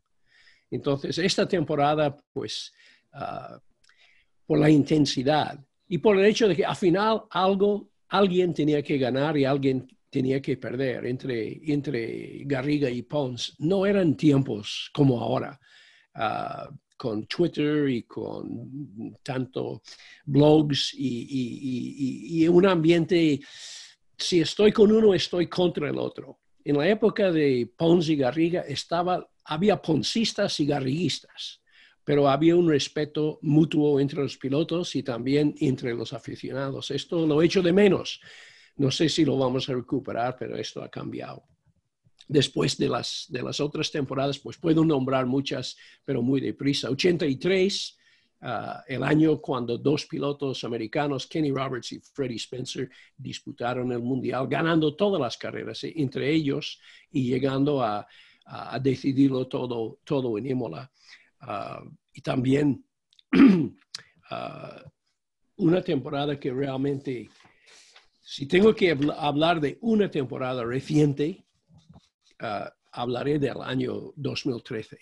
Entonces, 0.72 1.18
esta 1.18 1.48
temporada, 1.48 2.16
pues, 2.34 2.74
ah, 3.14 3.60
por 4.46 4.60
la 4.60 4.70
intensidad 4.70 5.60
y 5.88 5.98
por 5.98 6.18
el 6.18 6.26
hecho 6.26 6.48
de 6.48 6.56
que 6.56 6.66
al 6.66 6.76
final 6.76 7.24
algo, 7.30 7.90
alguien 8.10 8.54
tenía 8.54 8.82
que 8.82 8.98
ganar 8.98 9.38
y 9.38 9.46
alguien 9.46 9.88
tenía 10.10 10.42
que 10.42 10.58
perder 10.58 11.06
entre, 11.06 11.60
entre 11.72 12.44
Garriga 12.46 12.90
y 12.90 13.02
Pons. 13.02 13.56
No 13.60 13.86
eran 13.86 14.16
tiempos 14.16 14.90
como 14.94 15.20
ahora, 15.20 15.60
ah, 16.16 16.70
con 16.98 17.28
Twitter 17.28 17.88
y 17.90 18.04
con 18.04 19.16
tanto 19.22 19.84
blogs 20.26 20.94
y, 20.96 22.42
y, 22.42 22.48
un 22.48 22.66
ambiente, 22.66 23.40
si 24.18 24.42
estoy 24.42 24.72
con 24.72 24.92
uno, 24.92 25.14
estoy 25.14 25.48
contra 25.48 25.90
el 25.90 25.98
otro. 26.00 26.40
En 26.68 26.78
la 26.78 26.88
época 26.90 27.32
de 27.32 27.72
Pons 27.78 28.10
y 28.10 28.18
Garriga 28.18 28.62
estaba, 28.62 29.26
había 29.46 29.82
ponsistas 29.82 30.60
y 30.60 30.66
garriguistas 30.66 31.62
pero 32.08 32.30
había 32.30 32.56
un 32.56 32.70
respeto 32.70 33.38
mutuo 33.42 34.00
entre 34.00 34.22
los 34.22 34.38
pilotos 34.38 34.96
y 34.96 35.04
también 35.04 35.54
entre 35.60 35.94
los 35.94 36.14
aficionados. 36.14 36.90
Esto 36.90 37.28
lo 37.28 37.42
echo 37.42 37.62
de 37.62 37.74
menos. 37.74 38.22
No 38.78 38.92
sé 38.92 39.10
si 39.10 39.26
lo 39.26 39.38
vamos 39.38 39.68
a 39.68 39.74
recuperar, 39.74 40.38
pero 40.40 40.56
esto 40.56 40.82
ha 40.82 40.90
cambiado. 40.90 41.44
Después 42.26 42.78
de 42.78 42.88
las, 42.88 43.26
de 43.28 43.44
las 43.44 43.60
otras 43.60 43.92
temporadas, 43.92 44.40
pues 44.40 44.56
puedo 44.56 44.86
nombrar 44.86 45.26
muchas, 45.26 45.76
pero 46.06 46.22
muy 46.22 46.40
deprisa. 46.40 46.90
83, 46.90 47.98
ah, 48.42 48.84
el 48.88 49.04
año 49.04 49.40
cuando 49.40 49.78
dos 49.78 50.06
pilotos 50.06 50.64
americanos, 50.64 51.28
Kenny 51.28 51.52
Roberts 51.52 51.92
y 51.94 52.00
Freddie 52.00 52.38
Spencer, 52.38 52.90
disputaron 53.16 53.92
el 53.92 54.02
Mundial, 54.02 54.48
ganando 54.48 54.96
todas 54.96 55.22
las 55.22 55.38
carreras 55.38 55.84
eh, 55.84 55.94
entre 55.96 56.32
ellos 56.32 56.80
y 57.12 57.30
llegando 57.30 57.82
a, 57.82 58.08
a 58.48 58.80
decidirlo 58.80 59.48
todo, 59.48 60.00
todo 60.04 60.38
en 60.38 60.48
Imola. 60.48 60.90
Ah, 61.42 61.84
y 62.14 62.22
también 62.22 62.84
ah, 64.32 64.84
una 65.58 65.82
temporada 65.82 66.40
que 66.40 66.52
realmente, 66.52 67.30
si 68.22 68.48
tengo 68.48 68.74
que 68.74 68.98
hablar 69.18 69.60
de 69.60 69.78
una 69.82 70.10
temporada 70.10 70.64
reciente, 70.64 71.46
hablaré 72.92 73.40
del 73.40 73.62
año 73.62 74.14
2013, 74.16 75.00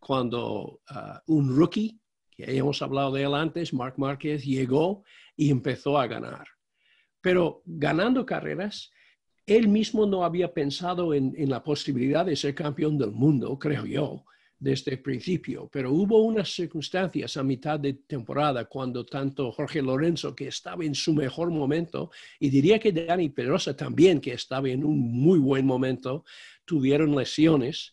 cuando 0.00 0.80
un 1.26 1.56
rookie, 1.56 2.00
que 2.36 2.56
hemos 2.56 2.82
hablado 2.82 3.12
de 3.12 3.22
él 3.22 3.34
antes, 3.34 3.72
Mark 3.72 3.94
Márquez, 3.96 4.44
llegó 4.44 5.04
y 5.36 5.50
empezó 5.50 5.98
a 5.98 6.06
ganar. 6.06 6.46
Pero 7.20 7.62
ganando 7.64 8.26
carreras, 8.26 8.90
él 9.46 9.68
mismo 9.68 10.06
no 10.06 10.24
había 10.24 10.52
pensado 10.52 11.14
en, 11.14 11.34
en, 11.36 11.50
la 11.50 11.62
posibilidad 11.62 12.24
de 12.24 12.36
ser 12.36 12.54
campeón 12.54 12.98
del 12.98 13.12
mundo, 13.12 13.58
creo 13.58 13.84
yo 13.84 14.24
desde 14.62 14.92
el 14.92 15.00
principio, 15.00 15.68
pero 15.72 15.90
hubo 15.90 16.22
unas 16.22 16.54
circunstancias 16.54 17.36
a 17.36 17.42
mitad 17.42 17.80
de 17.80 17.94
temporada 17.94 18.66
cuando 18.66 19.04
tanto 19.04 19.50
Jorge 19.50 19.82
Lorenzo, 19.82 20.36
que 20.36 20.46
estaba 20.46 20.84
en 20.84 20.94
su 20.94 21.12
mejor 21.12 21.50
momento, 21.50 22.12
y 22.38 22.48
diría 22.48 22.78
que 22.78 22.92
Dani 22.92 23.28
Pedrosa 23.30 23.76
también, 23.76 24.20
que 24.20 24.34
estaba 24.34 24.68
en 24.68 24.84
un 24.84 25.00
muy 25.00 25.40
buen 25.40 25.66
momento, 25.66 26.24
tuvieron 26.64 27.16
lesiones, 27.16 27.92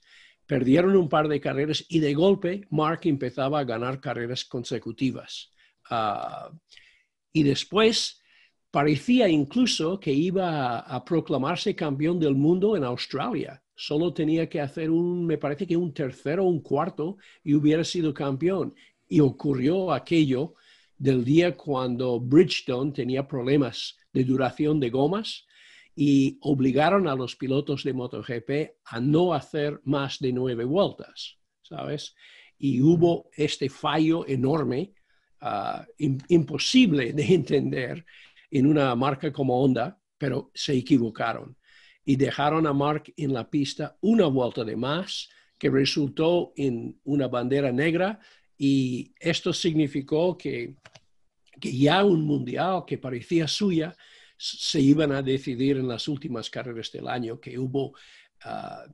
perdieron 0.50 0.96
un 0.96 1.08
par 1.08 1.27
de 1.27 1.39
carreras 1.39 1.86
y 1.89 2.00
de 2.00 2.15
golpe 2.15 2.65
Mark 2.72 3.01
empezaba 3.03 3.60
a 3.60 3.63
ganar 3.63 4.01
carreras 4.01 4.44
consecutivas. 4.44 5.51
Ah, 5.91 6.50
y 7.32 7.44
después 7.44 8.20
parecía 8.72 9.29
incluso 9.29 10.00
que 10.00 10.12
iba 10.12 10.79
a 10.79 11.06
proclamarse 11.06 11.75
campeón 11.75 12.20
del 12.20 12.34
mundo 12.34 12.75
en 12.75 12.84
Australia 12.84 13.62
solo 13.75 14.12
tenía 14.12 14.50
que 14.50 14.60
hacer 14.60 14.89
un, 14.89 15.24
me 15.25 15.38
parece 15.38 15.68
que 15.68 15.77
un 15.77 15.94
tercero 15.94 16.44
un 16.44 16.62
cuarto 16.62 17.18
y 17.44 17.53
hubiera 17.53 17.84
sido 17.84 18.12
campeón. 18.13 18.74
Y 19.08 19.20
ocurrió 19.20 19.94
aquello 19.94 20.56
del 20.98 21.24
día 21.24 21.56
cuando 21.56 22.20
Bridgestone 22.20 22.91
tenía 22.91 23.27
problemas 23.27 23.98
de 24.12 24.24
duración 24.25 24.79
de 24.79 24.89
gomas 24.89 25.46
y 26.01 26.38
obligaron 26.44 27.10
a 27.10 27.13
los 27.13 27.36
pilotos 27.36 27.84
de 27.84 27.91
MotoGP 27.91 28.50
a 28.86 29.01
no 29.01 29.34
hacer 29.34 29.82
más 29.84 30.18
de 30.20 30.32
nueve 30.32 30.63
vueltas, 30.63 31.38
¿sabes? 31.62 32.15
Y 32.58 32.79
hubo 32.79 33.29
este 33.36 33.68
fallo 33.68 34.25
enorme, 34.25 34.94
ah, 35.41 35.86
imposible 36.29 37.12
de 37.12 37.34
entender 37.36 38.06
en 38.50 38.68
una 38.68 38.96
marca 38.96 39.34
como 39.34 39.62
Honda, 39.62 40.00
pero 40.18 40.51
se 40.53 40.74
equivocaron 40.77 41.58
y 42.06 42.15
dejaron 42.15 42.65
a 42.65 42.72
Mark 42.72 43.13
en 43.18 43.34
la 43.34 43.50
pista 43.50 43.98
una 44.00 44.27
vuelta 44.27 44.63
de 44.63 44.77
más, 44.77 45.27
que 45.58 45.70
resultó 45.70 46.53
en 46.56 46.98
una 47.03 47.27
bandera 47.27 47.74
negra 47.74 48.22
y 48.58 49.13
esto 49.20 49.51
significó 49.51 50.38
que, 50.38 50.75
que 51.60 51.77
ya 51.77 52.06
un 52.06 52.22
mundial 52.22 52.86
que 52.88 52.98
parecía 52.98 53.50
suya 53.50 53.94
se 54.39 54.79
iban 54.79 55.12
a 55.12 55.22
decidir 55.22 55.77
en 55.77 55.88
las 55.88 56.08
últimas 56.08 56.50
carreras 56.50 56.91
del 56.91 57.10
año, 57.10 57.39
que 57.39 57.60
hubo 57.60 57.93
ah, 58.46 58.86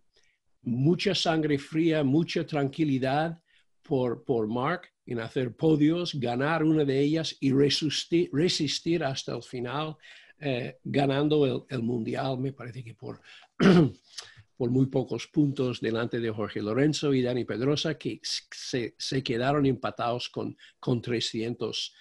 mucha 0.63 1.13
sangre 1.13 1.59
fría, 1.59 2.03
mucha 2.03 2.45
tranquilidad 2.45 3.39
por, 3.83 4.23
por 4.23 4.47
Mark 4.47 4.91
en 5.05 5.19
hacer 5.19 5.55
podios, 5.55 6.15
ganar 6.15 6.63
una 6.63 6.83
de 6.83 6.99
ellas 6.99 7.37
y 7.39 7.51
resistir, 7.51 8.29
resistir 8.33 9.03
hasta 9.03 9.35
el 9.35 9.43
final 9.43 9.95
eh, 10.39 10.79
ganando 10.83 11.65
el, 11.69 11.81
Mundial, 11.83 12.39
me 12.39 12.51
parece 12.51 12.83
que 12.83 12.95
por, 12.95 13.21
por 14.57 14.69
muy 14.71 14.87
pocos 14.87 15.27
puntos 15.27 15.79
delante 15.79 16.19
de 16.19 16.31
Jorge 16.31 16.61
Lorenzo 16.61 17.13
y 17.13 17.21
Dani 17.21 17.45
Pedrosa, 17.45 17.99
que 17.99 18.19
se, 18.23 18.95
se 18.97 19.23
quedaron 19.23 19.67
empatados 19.67 20.29
con, 20.29 20.57
con 20.79 21.01
300 21.01 21.93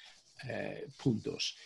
eh, 0.49 0.87
puntos. 0.97 1.57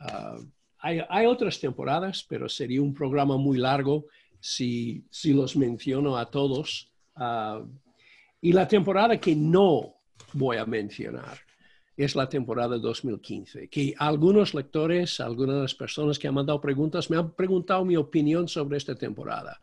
Ah, 0.00 0.38
hay, 0.86 1.02
hay, 1.08 1.26
otras 1.26 1.58
temporadas, 1.58 2.24
pero 2.28 2.48
sería 2.48 2.80
un 2.80 2.94
programa 2.94 3.36
muy 3.36 3.58
largo 3.58 4.06
si, 4.38 5.04
si 5.10 5.32
los 5.32 5.56
menciono 5.56 6.16
a 6.16 6.30
todos. 6.30 6.92
Ah, 7.16 7.64
y 8.40 8.52
la 8.52 8.68
temporada 8.68 9.18
que 9.18 9.34
no 9.34 9.96
voy 10.32 10.58
a 10.58 10.64
mencionar 10.64 11.38
es 11.96 12.14
la 12.14 12.28
temporada 12.28 12.78
2015, 12.78 13.68
que 13.68 13.94
algunos 13.98 14.54
lectores, 14.54 15.18
algunas 15.18 15.74
personas 15.74 16.18
que 16.18 16.28
han 16.28 16.34
mandado 16.34 16.60
preguntas 16.60 17.10
me 17.10 17.16
han 17.16 17.34
preguntado 17.34 17.84
mi 17.84 17.96
opinión 17.96 18.46
sobre 18.46 18.76
esta 18.76 18.94
temporada. 18.94 19.60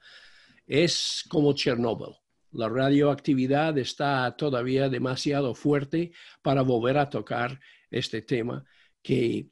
Es 0.67 1.23
como 1.29 1.53
Chernobyl. 1.53 2.15
La 2.51 2.67
radioactividad 2.67 3.77
está 3.77 4.35
todavía 4.35 4.89
demasiado 4.89 5.55
fuerte 5.55 6.11
para 6.41 6.63
volver 6.63 6.97
a 6.97 7.09
tocar 7.09 7.59
este 7.89 8.21
tema 8.21 8.65
que 9.01 9.49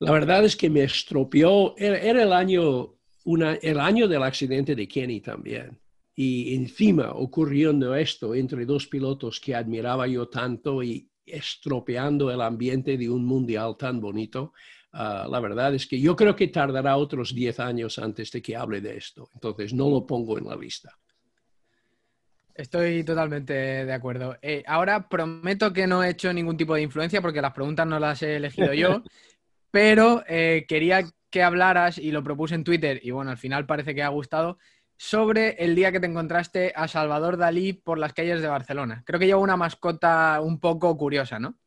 la 0.00 0.12
verdad 0.12 0.44
es 0.44 0.56
que 0.56 0.70
me 0.70 0.82
estropeó. 0.82 1.74
Era, 1.76 2.22
el, 2.22 2.32
año, 2.32 2.94
el 3.24 3.78
año 3.78 4.08
del 4.08 4.22
accidente 4.22 4.74
de 4.74 4.88
Kenny 4.88 5.20
también. 5.20 5.78
Y 6.14 6.54
encima 6.54 7.12
ocurriendo 7.12 7.94
esto 7.94 8.34
entre 8.34 8.64
dos 8.64 8.86
pilotos 8.86 9.38
que 9.40 9.54
admiraba 9.54 10.06
yo 10.06 10.28
tanto 10.28 10.82
y 10.82 11.08
estropeando 11.24 12.30
el 12.30 12.40
ambiente 12.40 12.96
de 12.96 13.08
un 13.08 13.24
mundial 13.24 13.76
tan 13.78 14.00
bonito. 14.00 14.52
Ah, 14.92 15.28
la 15.30 15.38
verdad 15.38 15.74
es 15.74 15.86
que 15.86 16.00
yo 16.00 16.16
creo 16.16 16.34
que 16.34 16.48
tardará 16.48 16.96
otros 16.96 17.34
10 17.34 17.60
años 17.60 17.98
antes 17.98 18.30
de 18.32 18.42
que 18.42 18.56
hable 18.56 18.80
de 18.80 18.96
esto, 18.96 19.30
entonces 19.34 19.72
no 19.72 19.88
lo 19.88 20.04
pongo 20.04 20.36
en 20.36 20.48
la 20.48 20.56
lista. 20.56 20.98
Estoy 22.52 23.04
totalmente 23.04 23.52
de 23.52 23.92
acuerdo. 23.92 24.36
Eh, 24.42 24.64
ahora 24.66 25.08
prometo 25.08 25.72
que 25.72 25.86
no 25.86 26.02
he 26.02 26.10
hecho 26.10 26.32
ningún 26.32 26.56
tipo 26.56 26.74
de 26.74 26.82
influencia 26.82 27.22
porque 27.22 27.40
las 27.40 27.52
preguntas 27.52 27.86
no 27.86 28.00
las 28.00 28.20
he 28.22 28.36
elegido 28.36 28.74
yo, 28.74 29.02
pero 29.70 30.24
eh, 30.28 30.64
quería 30.68 31.04
que 31.30 31.42
hablaras, 31.42 31.98
y 31.98 32.10
lo 32.10 32.24
propuse 32.24 32.54
en 32.54 32.64
Twitter, 32.64 33.00
y 33.02 33.12
bueno, 33.12 33.30
al 33.30 33.38
final 33.38 33.66
parece 33.66 33.94
que 33.94 34.02
ha 34.02 34.08
gustado, 34.08 34.58
sobre 34.96 35.52
el 35.64 35.74
día 35.74 35.92
que 35.92 36.00
te 36.00 36.06
encontraste 36.06 36.72
a 36.76 36.86
Salvador 36.86 37.38
Dalí 37.38 37.72
por 37.72 37.98
las 37.98 38.12
calles 38.12 38.42
de 38.42 38.48
Barcelona. 38.48 39.02
Creo 39.06 39.18
que 39.18 39.26
lleva 39.26 39.40
una 39.40 39.56
mascota 39.56 40.40
un 40.42 40.60
poco 40.60 40.94
curiosa, 40.98 41.38
¿no? 41.38 41.58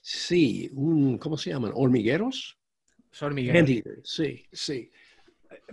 Sí, 0.00 0.68
un, 0.74 1.16
¿cómo 1.16 1.36
se 1.36 1.50
llaman? 1.50 1.70
¿Hormigueros? 1.74 2.58
Hormigueros. 3.20 3.84
Sí, 4.02 4.44
sí. 4.50 4.90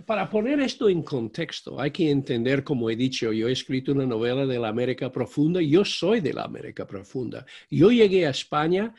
Para 0.06 0.30
poner 0.30 0.60
esto 0.60 0.88
en 0.88 1.02
contexto, 1.02 1.80
hay 1.80 1.90
que 1.90 2.10
entender, 2.10 2.62
como 2.62 2.88
he 2.90 2.96
dicho, 2.96 3.32
yo 3.32 3.48
he 3.48 3.52
escrito 3.52 3.90
una 3.90 4.06
novela 4.06 4.46
de 4.46 4.58
la 4.58 4.68
América 4.68 5.10
Profunda, 5.10 5.60
yo 5.60 5.84
soy 5.84 6.20
de 6.20 6.32
la 6.32 6.44
América 6.44 6.86
Profunda. 6.86 7.44
Yo 7.68 7.90
llegué 7.90 8.26
a 8.26 8.30
España 8.30 8.94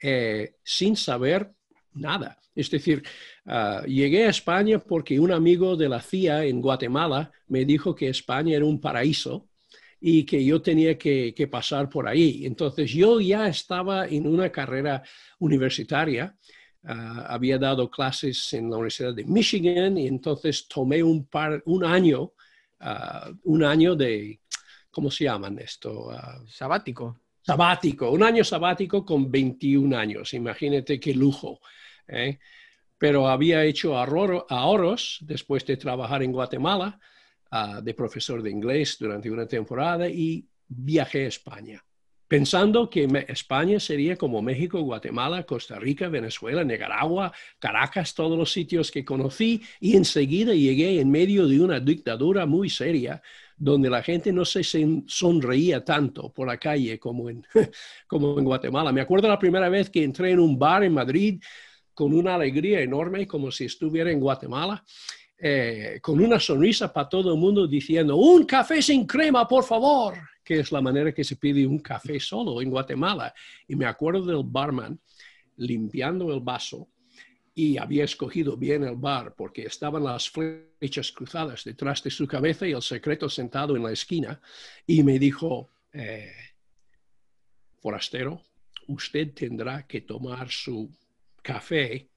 eh, 0.00 0.56
sin 0.62 0.96
saber 0.96 1.52
nada. 1.92 2.38
Es 2.54 2.70
decir, 2.70 3.02
ah, 3.46 3.82
llegué 3.86 4.26
a 4.26 4.30
España 4.30 4.78
porque 4.78 5.18
un 5.18 5.32
amigo 5.32 5.76
de 5.76 5.88
la 5.88 6.00
CIA 6.00 6.44
en 6.44 6.60
Guatemala 6.60 7.32
me 7.48 7.64
dijo 7.64 7.94
que 7.94 8.08
España 8.08 8.56
era 8.56 8.64
un 8.64 8.80
paraíso 8.80 9.48
y 10.00 10.24
que 10.24 10.44
yo 10.44 10.62
tenía 10.62 10.96
que, 10.96 11.48
pasar 11.50 11.88
por 11.88 12.06
ahí. 12.06 12.44
Entonces 12.44 12.92
yo 12.92 13.20
ya 13.20 13.48
estaba 13.48 14.06
en 14.06 14.26
una 14.26 14.50
carrera 14.50 15.02
universitaria, 15.38 16.36
ah, 16.84 17.26
había 17.28 17.58
dado 17.58 17.90
clases 17.90 18.52
en 18.52 18.70
la 18.70 18.76
Universidad 18.76 19.14
de 19.14 19.24
Michigan 19.24 19.98
y 19.98 20.06
entonces 20.06 20.68
tomé 20.68 21.02
un, 21.02 21.26
par, 21.26 21.62
un 21.66 21.84
año, 21.84 22.32
ah, 22.80 23.30
un 23.44 23.64
año 23.64 23.96
de, 23.96 24.40
¿cómo 24.90 25.10
se 25.10 25.24
llaman 25.24 25.58
esto? 25.58 26.10
sabático. 26.46 27.23
Sabático, 27.46 28.10
un 28.10 28.22
año 28.22 28.42
sabático 28.42 29.04
con 29.04 29.30
21 29.30 29.96
años, 29.96 30.32
imagínate 30.34 30.98
qué 30.98 31.14
lujo. 31.14 31.60
¿eh? 32.08 32.38
pero 32.98 33.28
había 33.28 33.64
hecho 33.64 33.98
ahorros 33.98 35.18
después 35.20 35.66
de 35.66 35.76
trabajar 35.76 36.22
en 36.22 36.32
Guatemala 36.32 36.98
ah, 37.50 37.80
de 37.82 37.94
profesor 37.94 38.42
de 38.42 38.50
inglés 38.50 38.96
durante 38.98 39.30
una 39.30 39.46
temporada 39.46 40.08
y 40.08 40.46
viajé 40.66 41.24
a 41.24 41.28
España, 41.28 41.84
pensando 42.26 42.88
que 42.88 43.06
España 43.28 43.78
sería 43.78 44.16
como 44.16 44.40
México, 44.40 44.80
Guatemala, 44.80 45.44
Costa 45.44 45.78
Rica, 45.78 46.08
Venezuela, 46.08 46.64
Nicaragua, 46.64 47.32
Caracas, 47.58 48.14
todos 48.14 48.38
los 48.38 48.50
sitios 48.50 48.90
que 48.90 49.04
conocí 49.04 49.62
y 49.80 49.96
enseguida 49.96 50.54
llegué 50.54 51.00
en 51.00 51.10
medio 51.10 51.46
de 51.46 51.60
una 51.60 51.80
dictadura 51.80 52.46
muy 52.46 52.70
seria 52.70 53.20
donde 53.56 53.88
la 53.88 54.02
gente 54.02 54.32
no 54.32 54.44
se 54.44 54.62
sonreía 55.06 55.84
tanto 55.84 56.32
por 56.32 56.46
la 56.46 56.58
calle 56.58 56.98
como 56.98 57.30
en, 57.30 57.46
como 58.06 58.38
en 58.38 58.44
Guatemala. 58.44 58.92
Me 58.92 59.00
acuerdo 59.00 59.28
la 59.28 59.38
primera 59.38 59.68
vez 59.68 59.90
que 59.90 60.02
entré 60.02 60.32
en 60.32 60.40
un 60.40 60.58
bar 60.58 60.84
en 60.84 60.92
Madrid 60.92 61.40
con 61.92 62.12
una 62.12 62.34
alegría 62.34 62.80
enorme, 62.80 63.26
como 63.26 63.50
si 63.50 63.66
estuviera 63.66 64.10
en 64.10 64.18
Guatemala, 64.18 64.84
eh, 65.38 65.98
con 66.02 66.20
una 66.20 66.40
sonrisa 66.40 66.92
para 66.92 67.08
todo 67.08 67.32
el 67.32 67.38
mundo 67.38 67.66
diciendo, 67.66 68.16
un 68.16 68.44
café 68.44 68.82
sin 68.82 69.06
crema, 69.06 69.46
por 69.46 69.64
favor, 69.64 70.14
que 70.42 70.60
es 70.60 70.72
la 70.72 70.80
manera 70.80 71.12
que 71.12 71.22
se 71.22 71.36
pide 71.36 71.66
un 71.66 71.78
café 71.78 72.18
solo 72.18 72.60
en 72.60 72.70
Guatemala. 72.70 73.32
Y 73.68 73.76
me 73.76 73.86
acuerdo 73.86 74.24
del 74.24 74.42
barman 74.44 74.98
limpiando 75.56 76.32
el 76.32 76.40
vaso 76.40 76.88
y 77.54 77.78
había 77.78 78.04
escogido 78.04 78.56
bien 78.56 78.82
el 78.84 78.96
bar 78.96 79.34
porque 79.36 79.62
estaban 79.62 80.04
las 80.04 80.28
flechas 80.28 81.12
cruzadas 81.12 81.64
detrás 81.64 82.02
de 82.02 82.10
su 82.10 82.26
cabeza 82.26 82.66
y 82.66 82.72
el 82.72 82.82
secreto 82.82 83.28
sentado 83.28 83.76
en 83.76 83.84
la 83.84 83.92
esquina 83.92 84.40
y 84.86 85.02
me 85.02 85.18
dijo, 85.18 85.70
eh, 85.92 86.32
forastero, 87.80 88.42
usted 88.88 89.32
tendrá 89.32 89.86
que 89.86 90.00
tomar 90.00 90.50
su 90.50 90.90
café 91.42 92.08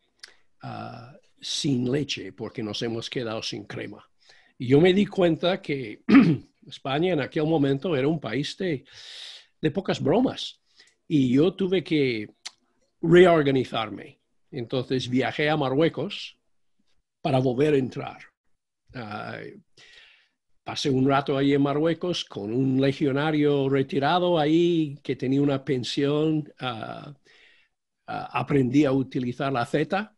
ah, 0.62 1.16
sin 1.40 1.92
leche 1.92 2.34
porque 2.34 2.64
nos 2.64 2.82
hemos 2.82 3.10
quedado 3.10 3.44
sin 3.44 3.66
crema. 3.66 4.04
Y 4.58 4.68
yo 4.68 4.82
me 4.82 4.94
di 4.94 5.06
cuenta 5.06 5.62
que 5.62 6.02
España 6.68 7.14
en 7.14 7.22
aquel 7.22 7.46
momento 7.46 7.96
era 7.96 8.08
un 8.08 8.20
país 8.20 8.58
de, 8.58 8.84
pocas 9.72 10.02
bromas 10.02 10.60
y 11.08 11.34
yo 11.34 11.54
tuve 11.54 11.84
que 11.84 12.30
reorganizarme. 13.02 14.17
Entonces 14.52 15.10
viajé 15.10 15.50
a 15.50 15.58
Marruecos 15.58 16.38
para 17.22 17.40
volver 17.40 17.74
a 17.74 17.78
entrar. 17.78 18.20
Ah, 18.94 19.40
pasé 20.64 20.90
un 20.90 21.08
rato 21.08 21.38
ahí 21.38 21.54
en 21.54 21.62
Marruecos 21.62 22.26
con 22.26 22.54
un 22.54 22.82
legionario 22.82 23.70
retirado 23.70 24.38
ahí 24.38 24.98
que 25.02 25.16
tenía 25.16 25.42
una 25.42 25.64
pensión 25.64 26.52
uh, 26.62 27.14
aprendí 28.08 28.86
a 28.86 28.92
utilizar 28.92 29.52
la 29.52 29.66
Z, 29.66 30.14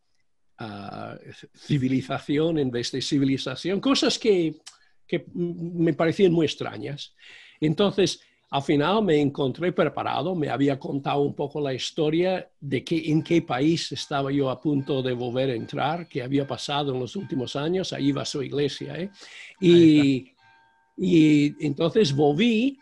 civilización 1.55 2.59
en 2.59 2.69
vez 2.69 2.91
de 2.91 3.01
civilización, 3.01 3.79
cosas 3.79 4.19
que, 4.19 4.55
que 5.07 5.25
me 5.33 5.93
parecían 5.93 6.31
muy 6.31 6.45
extrañas. 6.45 7.15
Entonces, 7.59 8.21
al 8.51 8.63
final 8.63 9.03
me 9.03 9.21
encontré 9.21 9.71
preparado, 9.71 10.33
me 10.33 10.49
había 10.49 10.79
contado 10.79 11.21
un 11.21 11.35
poco 11.35 11.61
la 11.61 11.73
historia 11.73 12.49
de 12.59 12.83
que, 12.83 13.11
en 13.11 13.21
qué 13.21 13.43
país 13.43 13.91
estaba 13.91 14.31
yo 14.31 14.49
a 14.49 14.59
punto 14.59 15.03
de 15.03 15.13
volver 15.13 15.51
a 15.51 15.53
entrar, 15.53 16.07
qué 16.07 16.23
había 16.23 16.47
pasado 16.47 16.93
en 16.93 16.99
los 16.99 17.15
últimos 17.15 17.55
años, 17.55 17.93
ahí 17.93 18.11
va 18.11 18.25
su 18.25 18.41
iglesia. 18.41 18.97
¿eh? 18.97 19.11
Y, 19.61 20.31
y, 20.97 21.65
entonces 21.65 22.11
volví 22.15 22.79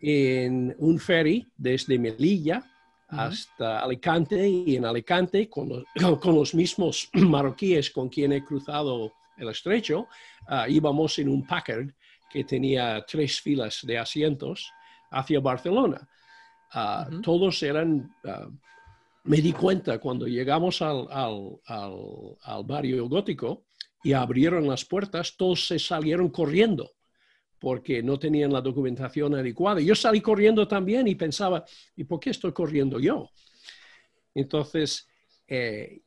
en 0.00 0.74
un 0.78 0.98
ferry 0.98 1.46
desde 1.58 1.98
Melilla 1.98 2.64
hasta 3.08 3.80
Alicante 3.80 4.48
y 4.48 4.76
en 4.76 4.86
Alicante 4.86 5.50
con 5.50 5.68
los, 5.68 5.84
con 6.20 6.34
los, 6.34 6.54
mismos 6.54 7.10
marroquíes 7.12 7.90
con 7.90 8.08
quien 8.08 8.32
he 8.32 8.42
cruzado 8.42 9.12
el 9.36 9.50
estrecho, 9.50 10.08
ah, 10.46 10.66
íbamos 10.68 11.18
en 11.18 11.28
un 11.28 11.46
Packard 11.46 11.90
que 12.30 12.44
tenía 12.44 13.04
tres 13.06 13.42
filas 13.42 13.80
de 13.82 13.98
asientos 13.98 14.72
hacia 15.12 15.40
Barcelona. 15.40 16.08
Ah, 16.72 17.08
todos 17.22 17.62
eran, 17.62 18.10
ah, 18.24 18.48
me 19.24 19.36
di 19.38 19.52
cuenta 19.52 19.98
cuando 19.98 20.26
llegamos 20.26 20.82
al, 20.82 21.06
al, 21.10 21.58
al 22.42 22.64
barrio 22.64 23.08
gótico 23.08 23.64
y 24.02 24.12
abrieron 24.12 24.66
las 24.66 24.84
puertas, 24.84 25.36
todos 25.36 25.66
se 25.66 25.78
salieron 25.78 26.30
corriendo 26.30 26.90
porque 27.62 28.02
no 28.02 28.18
tenían 28.18 28.52
la 28.52 28.60
documentación 28.60 29.36
adecuada. 29.36 29.80
Yo 29.80 29.94
salí 29.94 30.20
corriendo 30.20 30.66
también 30.66 31.06
y 31.06 31.14
pensaba, 31.14 31.64
¿y 31.94 32.02
por 32.02 32.18
qué 32.18 32.30
estoy 32.30 32.52
corriendo 32.52 32.98
yo? 32.98 33.30
Entonces, 34.34 35.06
eh, 35.46 36.00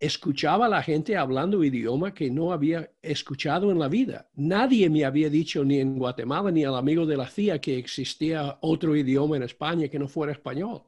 escuchaba 0.00 0.66
a 0.66 0.68
la 0.68 0.82
gente 0.82 1.16
hablando 1.16 1.62
idioma 1.62 2.12
que 2.12 2.30
no 2.30 2.52
había 2.52 2.90
escuchado 3.02 3.70
en 3.70 3.78
la 3.78 3.88
vida. 3.88 4.28
Nadie 4.34 4.90
me 4.90 5.04
había 5.04 5.30
dicho 5.30 5.64
ni 5.64 5.78
en 5.78 5.98
Guatemala 5.98 6.50
ni 6.50 6.64
al 6.64 6.74
amigo 6.74 7.06
de 7.06 7.16
la 7.16 7.28
CIA 7.28 7.60
que 7.60 7.78
existía 7.78 8.58
otro 8.62 8.96
idioma 8.96 9.36
en 9.36 9.44
España 9.44 9.88
que 9.88 9.98
no 9.98 10.08
fuera 10.08 10.32
español. 10.32 10.82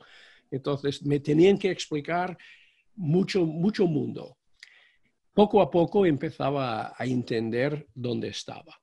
Entonces, 0.50 1.04
me 1.04 1.20
tenían 1.20 1.58
que 1.58 1.70
explicar 1.70 2.36
mucho, 2.96 3.46
mucho 3.46 3.86
mundo. 3.86 4.38
Poco 5.32 5.62
a 5.62 5.70
poco 5.70 6.04
empezaba 6.04 6.94
a 6.96 7.04
entender 7.04 7.86
dónde 7.94 8.28
estaba 8.28 8.82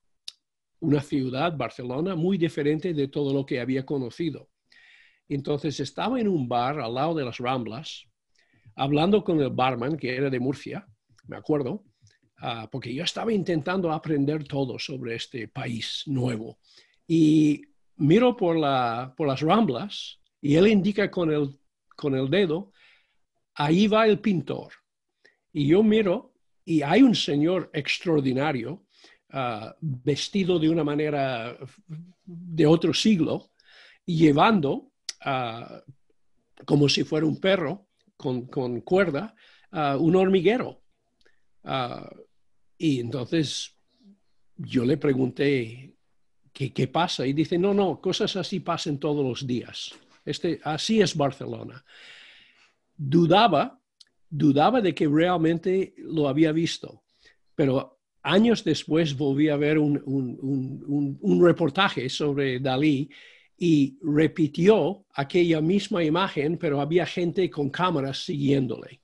una 0.79 1.01
ciudad, 1.01 1.55
Barcelona, 1.55 2.15
muy 2.15 2.37
diferente 2.37 2.93
de 2.93 3.07
todo 3.07 3.33
lo 3.33 3.45
que 3.45 3.59
había 3.59 3.85
conocido. 3.85 4.49
Entonces 5.27 5.79
estaba 5.79 6.19
en 6.19 6.27
un 6.27 6.47
bar 6.47 6.79
al 6.79 6.95
lado 6.95 7.13
de 7.15 7.25
las 7.25 7.37
Ramblas, 7.37 8.07
hablando 8.79 9.23
con 9.23 9.39
el 9.41 9.49
barman, 9.49 9.97
que 9.97 10.15
era 10.15 10.29
de 10.29 10.39
Murcia, 10.39 10.87
me 11.27 11.37
acuerdo, 11.37 11.83
ah, 12.37 12.67
porque 12.71 12.93
yo 12.93 13.03
estaba 13.03 13.31
intentando 13.31 13.91
aprender 13.91 14.43
todo 14.43 14.79
sobre 14.79 15.15
este 15.15 15.47
país 15.47 16.03
nuevo. 16.07 16.59
Y 17.07 17.61
miro 17.97 18.35
por, 18.35 18.57
la, 18.57 19.13
por 19.15 19.27
las 19.27 19.41
Ramblas 19.41 20.19
y 20.41 20.55
él 20.55 20.67
indica 20.67 21.09
con 21.09 21.31
el, 21.31 21.59
con 21.95 22.15
el 22.15 22.29
dedo, 22.29 22.71
ahí 23.55 23.87
va 23.87 24.07
el 24.07 24.19
pintor. 24.19 24.73
Y 25.51 25.67
yo 25.67 25.83
miro 25.83 26.33
y 26.65 26.81
hay 26.81 27.01
un 27.01 27.15
señor 27.15 27.69
extraordinario 27.73 28.85
Ah, 29.31 29.75
vestido 29.79 30.57
de 30.57 30.69
una 30.69 30.83
manera 30.83 31.55
de 32.25 32.65
otro 32.65 32.95
siglo, 32.95 33.51
llevando, 34.03 34.91
ah, 35.21 35.83
como 36.65 36.89
si 36.89 37.03
fuera 37.03 37.27
un 37.27 37.39
perro 37.39 37.88
con, 38.19 38.81
cuerda, 38.81 39.33
uh, 39.71 39.97
un 39.97 40.15
hormiguero. 40.15 40.81
y 42.77 42.99
entonces 42.99 43.75
yo 44.57 44.83
le 44.83 44.97
pregunté, 44.97 45.93
¿qué, 46.51 46.73
¿qué, 46.73 46.87
pasa? 46.87 47.25
Y 47.25 47.33
dice, 47.33 47.57
no, 47.57 47.73
no, 47.73 48.01
cosas 48.01 48.35
así 48.35 48.59
pasan 48.59 48.97
todos 48.99 49.25
los 49.25 49.47
días. 49.47 49.93
Este, 50.25 50.59
así 50.63 51.01
es 51.01 51.15
Barcelona. 51.15 51.83
Dudaba, 52.95 53.79
dudaba 54.29 54.81
de 54.81 54.93
que 54.93 55.07
realmente 55.07 55.93
lo 55.97 56.27
había 56.27 56.51
visto, 56.51 57.03
pero 57.55 57.99
años 58.21 58.63
después 58.65 59.15
volví 59.15 59.47
a 59.47 59.55
ver 59.55 59.77
un, 59.79 60.01
un, 60.05 61.41
reportaje 61.41 62.09
sobre 62.09 62.59
Dalí 62.59 63.09
y 63.59 63.97
repitió 64.01 65.05
aquella 65.13 65.59
misma 65.59 66.01
imagen, 66.01 66.57
pero 66.57 66.79
había 66.79 67.05
gente 67.05 67.49
con 67.49 67.69
cámaras 67.69 68.23
siguiéndole. 68.23 69.01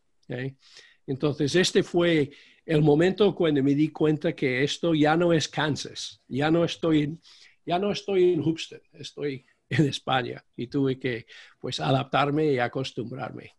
Entonces, 1.06 1.54
este 1.56 1.84
fue 1.84 2.32
el 2.66 2.82
momento 2.82 3.36
cuando 3.36 3.62
me 3.62 3.76
di 3.76 3.90
cuenta 3.90 4.34
que 4.34 4.64
esto 4.64 4.96
ya 4.96 5.18
no 5.18 5.34
es 5.34 5.50
Kansas, 5.50 6.22
ya 6.30 6.50
no 6.50 6.64
estoy, 6.64 7.20
ya 7.66 7.78
no 7.78 7.92
estoy 7.92 8.34
en 8.34 8.44
Houston, 8.44 8.82
estoy 8.94 9.46
en 9.70 9.88
España 9.88 10.44
y 10.56 10.68
tuve 10.68 10.98
que 10.98 11.26
pues 11.60 11.82
adaptarme 11.82 12.54
y 12.54 12.60
acostumbrarme. 12.60 13.52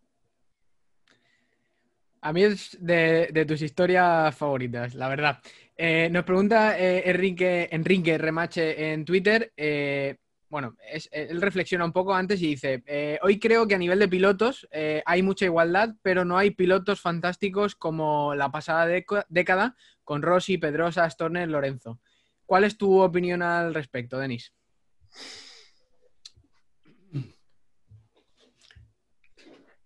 A 2.22 2.32
mí 2.32 2.42
es 2.42 2.76
de, 2.80 3.44
tus 3.46 3.60
historias 3.60 4.34
favoritas, 4.34 4.94
la 4.94 5.08
verdad. 5.08 5.38
Eh, 5.76 6.08
nos 6.10 6.24
pregunta 6.24 6.76
eh, 6.78 7.02
Enrique, 7.10 7.68
Enrique 7.70 8.16
Remache 8.18 8.92
en 8.92 9.04
Twitter. 9.04 9.52
Eh, 9.56 10.16
bueno, 10.48 10.76
él 11.10 11.40
reflexiona 11.40 11.84
un 11.84 11.92
poco 11.92 12.14
antes 12.14 12.40
y 12.40 12.48
dice, 12.48 13.18
hoy 13.22 13.38
creo 13.38 13.66
que 13.66 13.74
a 13.74 13.78
nivel 13.78 13.98
de 13.98 14.08
pilotos 14.08 14.68
hay 15.04 15.22
mucha 15.22 15.44
igualdad, 15.44 15.94
pero 16.02 16.24
no 16.24 16.38
hay 16.38 16.50
pilotos 16.50 17.00
fantásticos 17.00 17.74
como 17.74 18.34
la 18.34 18.50
pasada 18.50 18.86
década 19.28 19.76
con 20.04 20.22
Rossi, 20.22 20.56
Pedrosa, 20.56 21.10
Storner, 21.10 21.48
Lorenzo. 21.48 22.00
¿Cuál 22.46 22.62
es 22.62 22.78
tu 22.78 23.00
opinión 23.00 23.42
al 23.42 23.74
respecto, 23.74 24.18
Denis? 24.18 24.52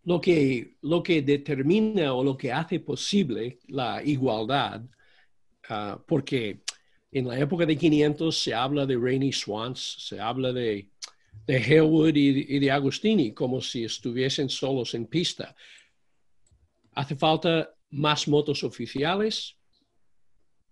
Lo 0.05 0.21
que, 0.21 0.77
lo 0.83 1.03
que 1.03 1.23
determina 1.23 2.13
o 2.13 2.23
lo 2.23 2.37
que 2.37 2.53
hace 2.53 2.81
posible 2.81 3.61
la 3.69 4.03
igualdad, 4.03 4.83
ah, 5.69 5.99
porque 6.07 6.63
en 7.13 7.27
la 7.27 7.39
época 7.39 7.67
de 7.67 7.77
500 7.77 8.37
se 8.37 8.55
habla 8.55 8.87
de 8.87 8.97
Rainy 8.97 9.33
Swans, 9.33 9.97
se 9.99 10.21
habla 10.21 10.53
de, 10.53 10.91
de 11.47 12.13
y, 12.15 12.59
de 12.59 12.71
Agustini 12.71 13.33
como 13.33 13.61
si 13.61 13.85
estuviesen 13.85 14.49
solos 14.49 14.95
en 14.95 15.07
pista. 15.07 15.55
Hace 16.93 17.17
falta 17.17 17.75
más 17.91 18.29
motos 18.29 18.63
oficiales, 18.63 19.57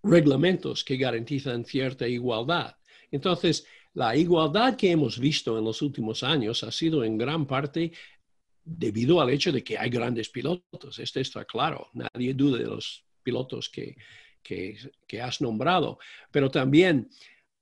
reglamentos 0.03 0.85
que 0.85 0.97
garantizan 0.97 1.65
cierta 1.65 2.07
igualdad. 2.07 2.77
Entonces, 3.11 3.67
la 3.95 4.15
igualdad 4.15 4.77
que 4.77 4.93
hemos 4.93 5.19
visto 5.19 5.59
en 5.59 5.65
los 5.65 5.83
últimos 5.83 6.23
años 6.23 6.63
ha 6.63 6.71
sido 6.71 7.03
en 7.03 7.19
gran 7.19 7.47
parte 7.47 7.93
debido 8.65 9.21
al 9.21 9.31
hecho 9.31 9.51
de 9.51 9.65
que 9.65 9.77
hay 9.77 9.91
grandes 9.91 10.29
pilotos. 10.29 10.99
Este 11.01 11.21
está 11.21 11.45
claro, 11.45 11.89
nadie 11.95 12.35
duda 12.35 12.59
de 12.59 12.67
los 12.67 13.05
pilotos 13.25 13.69
que, 13.69 13.97
que, 14.43 15.21
has 15.23 15.41
nombrado. 15.41 15.99
Pero 16.31 16.51
también 16.51 17.09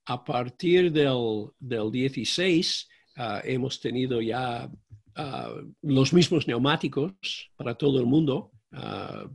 a 0.05 0.23
partir 0.23 0.91
del, 0.91 1.49
del 1.59 1.91
16 1.91 2.87
ah, 3.17 3.41
hemos 3.43 3.79
tenido 3.79 4.21
ya 4.21 4.69
ah, 5.15 5.53
los 5.81 6.13
mismos 6.13 6.47
neumáticos 6.47 7.51
para 7.55 7.75
todo 7.75 7.99
el 7.99 8.05
mundo. 8.05 8.51
Uh, 8.71 9.29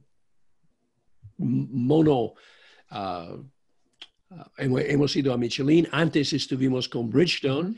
mono, 1.38 2.35
hemos, 4.59 5.16
ido 5.16 5.33
a 5.33 5.38
Michelin, 5.38 5.88
antes 5.90 6.33
estuvimos 6.33 6.88
con 6.88 7.11
Bridgestone. 7.11 7.74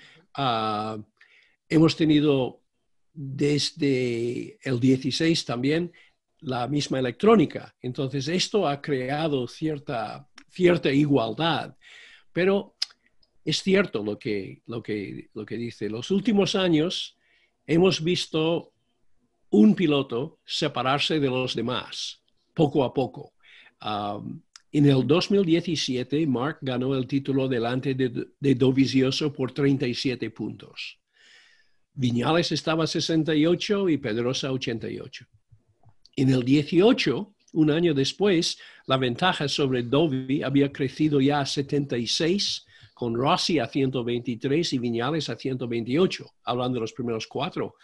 hemos 1.69 1.97
tenido 1.97 2.61
desde 3.13 4.59
el 4.63 4.81
16 4.81 5.45
también 5.45 5.93
la 6.45 6.69
misma 6.69 6.99
electrónica. 6.99 7.75
Entonces, 7.81 8.29
esto 8.29 8.69
ha 8.69 8.81
creado 8.81 9.49
cierta, 9.49 10.29
cierta 10.49 10.91
igualdad, 10.93 11.75
pero 12.33 12.77
es 13.45 13.63
cierto 13.63 14.03
lo 14.03 14.19
que, 14.19 14.63
lo, 14.67 14.83
que, 14.83 15.29
lo 15.35 15.45
que 15.45 15.57
dice. 15.57 15.89
Los 15.89 16.11
últimos 16.11 16.55
años 16.55 17.17
hemos 17.67 18.03
visto 18.03 18.73
un 19.51 19.75
piloto 19.75 20.41
separarse 20.45 21.19
de 21.19 21.29
los 21.29 21.55
demás, 21.55 22.23
poco 22.53 22.85
a 22.85 22.93
poco. 22.93 23.33
en 23.81 24.87
el 24.87 25.07
2017, 25.07 26.27
Mark 26.27 26.59
ganó 26.61 26.95
el 26.95 27.07
título 27.07 27.49
delante 27.49 27.95
de, 27.95 28.27
de 28.39 28.55
Dovizioso 28.55 29.33
por 29.33 29.53
37 29.53 30.31
puntos. 30.31 30.99
Viñales 31.95 32.53
estaba 32.53 32.87
68 32.87 33.89
y 33.89 33.99
Pedrosa 33.99 34.53
88. 34.53 35.27
En 36.17 36.31
el 36.31 36.45
18, 36.45 37.35
un 37.55 37.71
año 37.71 37.93
después, 37.93 38.59
la 38.87 38.97
ventaja 38.97 39.49
sobre 39.49 39.83
Dovi 39.83 40.43
había 40.43 40.73
crecido 40.73 41.21
ya 41.21 41.41
a 41.41 41.47
76, 41.47 42.67
con 42.95 43.15
Rossi 43.17 43.59
a 43.59 43.67
123 43.67 44.73
y 44.75 44.79
Viñales 44.79 45.29
a 45.29 45.37
128, 45.37 46.25
hablando 46.45 46.77
de 46.77 46.83
los 46.83 46.93
primeros 46.93 47.27
cuatro. 47.27 47.75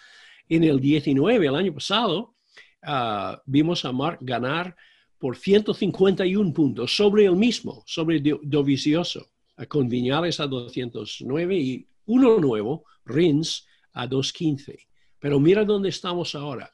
En 0.49 0.63
el 0.63 0.81
19, 0.81 1.47
el 1.47 1.55
año 1.57 1.75
pasado, 1.75 2.37
ah, 2.83 3.41
vimos 3.47 3.85
a 3.85 3.91
Mark 3.91 4.19
ganar 4.21 4.77
por 5.19 5.37
151 5.37 6.53
puntos 6.53 6.97
sobre 6.97 7.25
el 7.25 7.37
mismo, 7.37 7.83
sobre 7.87 8.23
Dovizioso, 8.43 9.27
con 9.69 9.89
Viñales 9.89 10.39
a 10.39 10.47
209 10.47 11.57
y 11.59 11.87
uno 12.07 12.39
nuevo, 12.39 12.85
Rins, 13.05 13.67
a 13.93 14.09
2.15. 14.09 14.87
Pero 15.19 15.39
mira 15.41 15.65
dónde 15.65 15.89
estamos 15.89 16.35
ahora. 16.35 16.73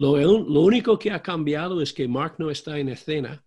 Lo, 0.00 0.12
único 0.62 0.98
que 0.98 1.10
ha 1.10 1.20
cambiado 1.20 1.82
es 1.82 1.92
que 1.92 2.08
Mark 2.08 2.36
no 2.38 2.50
está 2.50 2.78
en 2.78 2.88
escena 2.88 3.44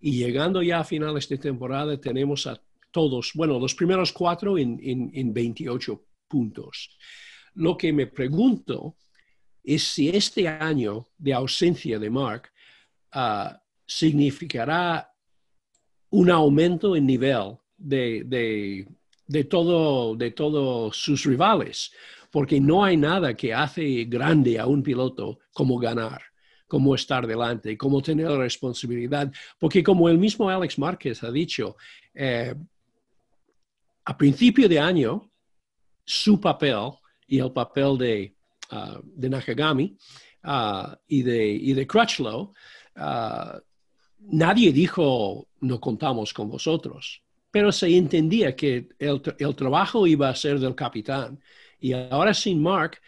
y 0.00 0.12
llegando 0.12 0.62
ya 0.62 0.78
a 0.78 0.84
finales 0.84 1.28
de 1.28 1.36
temporada 1.36 2.00
tenemos 2.00 2.46
a 2.46 2.62
todos, 2.92 3.32
bueno, 3.34 3.58
los 3.58 3.74
primeros 3.74 4.12
cuatro 4.12 4.56
en, 4.56 4.78
en, 4.80 5.34
28 5.34 6.00
puntos. 6.28 6.96
Lo 7.54 7.76
que 7.76 7.92
me 7.92 8.06
pregunto 8.06 8.94
es 9.64 9.82
si 9.82 10.08
este 10.08 10.46
año 10.46 11.08
de 11.18 11.34
ausencia 11.34 11.98
de 11.98 12.08
Mark 12.08 12.52
ah, 13.10 13.60
significará 13.84 15.12
un 16.10 16.30
aumento 16.30 16.94
en 16.94 17.04
nivel 17.04 17.56
de, 17.76 18.22
de, 18.24 18.86
de, 19.26 19.44
todo, 19.44 20.14
de 20.14 20.30
todos 20.30 20.96
sus 20.96 21.24
rivales 21.24 21.90
porque 22.30 22.60
no 22.60 22.84
hay 22.84 22.96
nada 22.96 23.34
que 23.34 23.52
hace 23.52 24.04
grande 24.04 24.58
a 24.58 24.66
un 24.66 24.82
piloto 24.82 25.38
como 25.52 25.78
ganar, 25.78 26.22
como 26.66 26.94
estar 26.94 27.26
delante, 27.26 27.76
como 27.76 28.02
tener 28.02 28.30
la 28.30 28.38
responsabilidad, 28.38 29.32
porque 29.58 29.82
como 29.82 30.08
el 30.08 30.18
mismo 30.18 30.48
Alex 30.48 30.78
Márquez 30.78 31.22
ha 31.22 31.30
dicho, 31.30 31.76
eh, 32.14 32.54
a 34.04 34.16
principio 34.16 34.68
de 34.68 34.78
año, 34.78 35.30
su 36.04 36.40
papel 36.40 36.92
y 37.26 37.40
el 37.40 37.52
papel 37.52 37.98
de, 37.98 38.36
de 39.02 39.28
Nakagami 39.28 39.96
ah, 40.44 40.96
y, 41.08 41.22
de, 41.22 41.86
Crutchlow, 41.86 42.52
ah, 42.96 43.60
nadie 44.20 44.72
dijo 44.72 45.48
no 45.60 45.80
contamos 45.80 46.32
con 46.32 46.48
vosotros, 46.48 47.22
pero 47.50 47.72
se 47.72 47.96
entendía 47.96 48.54
que 48.54 48.88
el 48.98 49.56
trabajo 49.56 50.06
iba 50.06 50.28
a 50.28 50.36
ser 50.36 50.60
del 50.60 50.74
capitán 50.74 51.40
y 51.80 51.92
ahora 51.92 52.34
sin 52.34 52.62
Mark, 52.62 52.98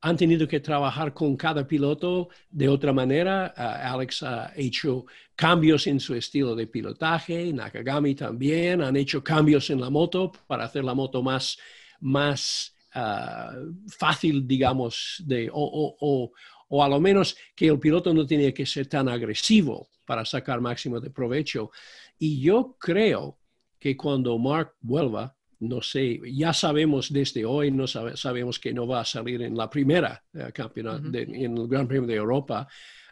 han 0.00 0.16
tenido 0.16 0.46
que 0.46 0.60
trabajar 0.60 1.12
con 1.12 1.36
cada 1.36 1.66
piloto 1.66 2.28
de 2.50 2.68
otra 2.68 2.92
manera. 2.92 3.46
Alex 3.46 4.22
ha 4.22 4.52
hecho 4.54 5.06
cambios 5.34 5.86
en 5.86 5.98
su 6.00 6.14
estilo 6.14 6.54
de 6.54 6.66
pilotaje, 6.66 7.52
Nakagami 7.52 8.14
también, 8.14 8.82
han 8.82 8.96
hecho 8.96 9.22
cambios 9.22 9.68
en 9.70 9.80
la 9.80 9.90
moto 9.90 10.32
para 10.46 10.64
hacer 10.64 10.84
la 10.84 10.94
moto 10.94 11.22
más, 11.22 11.58
más 12.00 12.74
ah, 12.94 13.52
fácil, 13.88 14.46
digamos, 14.46 15.22
de, 15.26 15.50
o, 15.52 15.96
o, 16.00 16.32
o, 16.68 16.84
a 16.84 16.88
lo 16.88 17.00
menos 17.00 17.36
que 17.54 17.66
el 17.66 17.78
piloto 17.78 18.12
no 18.14 18.26
tiene 18.26 18.54
que 18.54 18.66
ser 18.66 18.86
tan 18.86 19.08
agresivo 19.08 19.88
para 20.04 20.24
sacar 20.24 20.60
máximo 20.60 21.00
de 21.00 21.10
provecho. 21.10 21.70
Y 22.18 22.40
yo 22.40 22.76
creo 22.78 23.38
que 23.78 23.96
cuando 23.96 24.38
Mark 24.38 24.74
vuelva, 24.80 25.35
no 25.60 25.80
sé, 25.80 26.20
ya 26.32 26.52
sabemos 26.52 27.12
desde 27.12 27.44
hoy, 27.44 27.70
no 27.70 27.86
sabemos 27.86 28.58
que 28.58 28.72
no 28.72 28.86
va 28.86 29.00
a 29.00 29.04
salir 29.04 29.42
en 29.42 29.56
la 29.56 29.70
primera 29.70 30.22
eh, 30.34 30.50
campeonato, 30.52 31.06
en 31.16 31.56
el 31.56 31.68
Gran 31.68 31.88
Premio 31.88 32.06
de 32.06 32.14
Europa, 32.14 32.68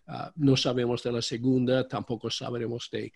ah, 0.09 0.33
no 0.37 0.57
sabemos 0.57 1.02
de 1.02 1.12
la 1.12 1.22
segunda, 1.22 1.88
tampoco 1.88 2.30
sabremos 2.30 2.90
de, 2.90 3.12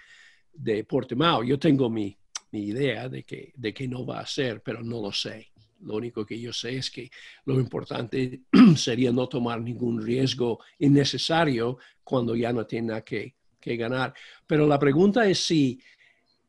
de 0.53 0.85
Portimao. 0.85 1.45
Yo 1.45 1.59
tengo 1.59 1.91
mi, 1.91 2.17
idea 2.51 3.11
de 3.11 3.25
que, 3.25 3.53
de 3.57 3.75
que 3.75 3.87
no 3.87 4.07
va 4.07 4.21
a 4.21 4.27
ser, 4.27 4.63
pero 4.63 4.83
no 4.83 5.03
lo 5.03 5.13
sé. 5.13 5.53
Lo 5.81 5.97
único 5.97 6.25
que 6.25 6.41
yo 6.41 6.51
sé 6.53 6.77
es 6.77 6.91
que 6.91 7.11
lo 7.45 7.61
importante 7.61 8.41
sería 8.77 9.13
no 9.13 9.29
tomar 9.29 9.61
ningún 9.61 10.03
riesgo 10.03 10.59
innecesario 10.79 11.79
cuando 12.03 12.35
ya 12.35 12.53
no 12.53 12.65
tiene 12.65 13.05
que, 13.05 13.35
que 13.61 13.77
ganar. 13.77 14.15
Pero 14.47 14.67
la 14.67 14.79
pregunta 14.79 15.27
es 15.29 15.41
si 15.41 15.79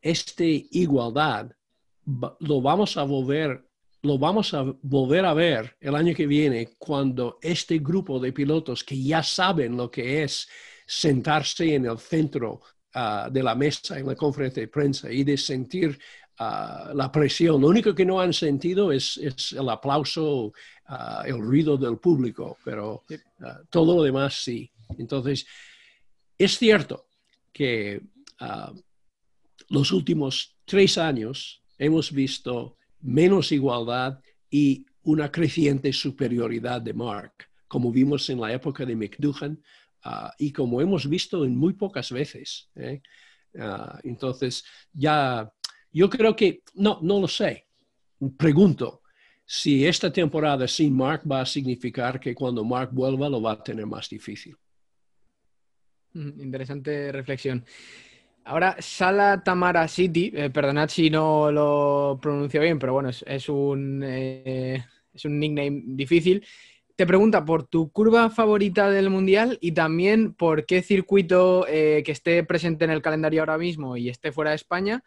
esta 0.00 0.44
igualdad 0.44 1.52
lo 2.40 2.60
vamos 2.60 2.96
a 2.96 3.02
volver 3.02 3.66
lo 4.02 4.16
vamos 4.16 4.54
a 4.54 4.62
volver 4.80 5.26
a 5.26 5.34
ver 5.34 5.76
el 5.78 5.94
año 5.94 6.14
que 6.14 6.26
viene 6.26 6.70
cuando 6.78 7.38
este 7.42 7.78
grupo 7.80 8.18
de 8.18 8.32
pilotos 8.32 8.82
que 8.82 9.00
ya 9.02 9.22
saben 9.22 9.76
lo 9.76 9.90
que 9.90 10.22
es 10.22 10.48
sentarse 10.86 11.74
en 11.74 11.84
el 11.84 11.98
centro 11.98 12.62
ah, 12.94 13.28
de 13.30 13.42
la 13.42 13.54
mesa 13.54 13.98
en 13.98 14.06
la 14.06 14.14
conferencia 14.14 14.62
de 14.62 14.68
prensa 14.68 15.12
y 15.12 15.22
de 15.22 15.36
sentir 15.36 15.98
la 16.40 17.10
presión. 17.12 17.60
Lo 17.60 17.68
único 17.68 17.94
que 17.94 18.06
no 18.06 18.20
han 18.20 18.32
sentido 18.32 18.92
es, 18.92 19.18
el 19.52 19.68
aplauso, 19.68 20.52
el 21.24 21.38
ruido 21.38 21.76
del 21.76 21.98
público, 21.98 22.56
pero 22.64 23.04
todo 23.68 23.96
lo 23.96 24.02
demás 24.02 24.42
sí. 24.42 24.70
Entonces, 24.98 25.46
es 26.38 26.56
cierto 26.56 27.08
que 27.52 28.00
los 29.68 29.92
últimos 29.92 30.56
tres 30.64 30.96
años 30.96 31.62
hemos 31.80 32.12
visto 32.12 32.76
menos 33.00 33.50
igualdad 33.50 34.20
y 34.50 34.84
una 35.02 35.32
creciente 35.32 35.92
superioridad 35.92 36.82
de 36.82 36.92
Mark, 36.92 37.48
como 37.66 37.90
vimos 37.90 38.28
en 38.28 38.38
la 38.38 38.52
época 38.52 38.84
de 38.84 38.94
McDuhan 38.94 39.58
ah, 40.04 40.32
y 40.38 40.52
como 40.52 40.80
hemos 40.82 41.08
visto 41.08 41.44
en 41.44 41.56
muy 41.56 41.72
pocas 41.72 42.12
veces. 42.12 42.68
¿eh? 42.76 43.00
Ah, 43.58 43.98
entonces, 44.04 44.62
ya, 44.92 45.50
yo 45.90 46.10
creo 46.10 46.36
que, 46.36 46.62
no, 46.74 46.98
no 47.02 47.18
lo 47.18 47.26
sé. 47.28 47.66
Pregunto 48.36 49.00
si 49.46 49.86
esta 49.86 50.12
temporada 50.12 50.68
sin 50.68 50.94
Mark 50.94 51.22
va 51.28 51.40
a 51.40 51.46
significar 51.46 52.20
que 52.20 52.34
cuando 52.34 52.62
Mark 52.62 52.90
vuelva 52.92 53.30
lo 53.30 53.40
va 53.40 53.52
a 53.52 53.62
tener 53.62 53.86
más 53.86 54.06
difícil. 54.10 54.54
Mm, 56.12 56.42
interesante 56.42 57.10
reflexión. 57.10 57.64
Ahora, 58.44 58.76
Sala 58.80 59.42
Tamara 59.44 59.86
City, 59.86 60.32
eh, 60.34 60.50
perdonad 60.50 60.88
si 60.88 61.10
no 61.10 61.52
lo 61.52 62.18
pronuncio 62.20 62.60
bien, 62.60 62.78
pero 62.78 62.94
bueno, 62.94 63.10
es, 63.10 63.48
un, 63.48 64.02
eh, 64.04 64.84
es 65.12 65.24
un 65.24 65.38
nickname 65.38 65.82
difícil. 65.84 66.44
Te 66.96 67.06
pregunta 67.06 67.44
por 67.44 67.64
tu 67.66 67.90
curva 67.90 68.30
favorita 68.30 68.90
del 68.90 69.10
Mundial 69.10 69.58
y 69.60 69.72
también 69.72 70.34
por 70.34 70.66
qué 70.66 70.82
circuito 70.82 71.66
eh, 71.68 72.02
que 72.04 72.12
esté 72.12 72.42
presente 72.44 72.84
en 72.84 72.90
el 72.90 73.02
calendario 73.02 73.40
ahora 73.40 73.58
mismo 73.58 73.96
y 73.96 74.08
esté 74.08 74.32
fuera 74.32 74.50
de 74.50 74.56
España 74.56 75.02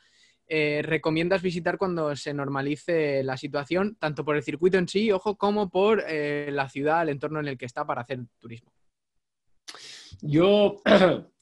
recomiendas 0.46 1.41
visitar 1.41 1.80
cuando 1.80 2.15
se 2.15 2.32
normalice 2.32 3.24
la 3.24 3.38
situación, 3.38 3.96
tanto 4.00 4.24
por 4.24 4.36
el 4.36 4.43
circuito 4.43 4.78
en 4.78 4.88
sí, 4.88 5.12
ojo, 5.12 5.36
como 5.36 5.72
por 5.72 6.04
la 6.08 6.69
ciudad, 6.69 7.02
el 7.02 7.10
entorno 7.10 7.39
en 7.39 7.48
el 7.48 7.58
que 7.58 7.65
está 7.65 7.88
para 7.88 8.02
hacer 8.02 8.19
turismo. 8.38 8.72
Yo 10.22 10.82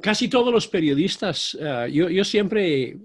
casi 0.00 0.28
todos 0.28 0.52
los 0.52 0.68
periodistas, 0.68 1.56
eh, 1.60 1.90
yo, 1.92 2.24
siempre 2.24 2.98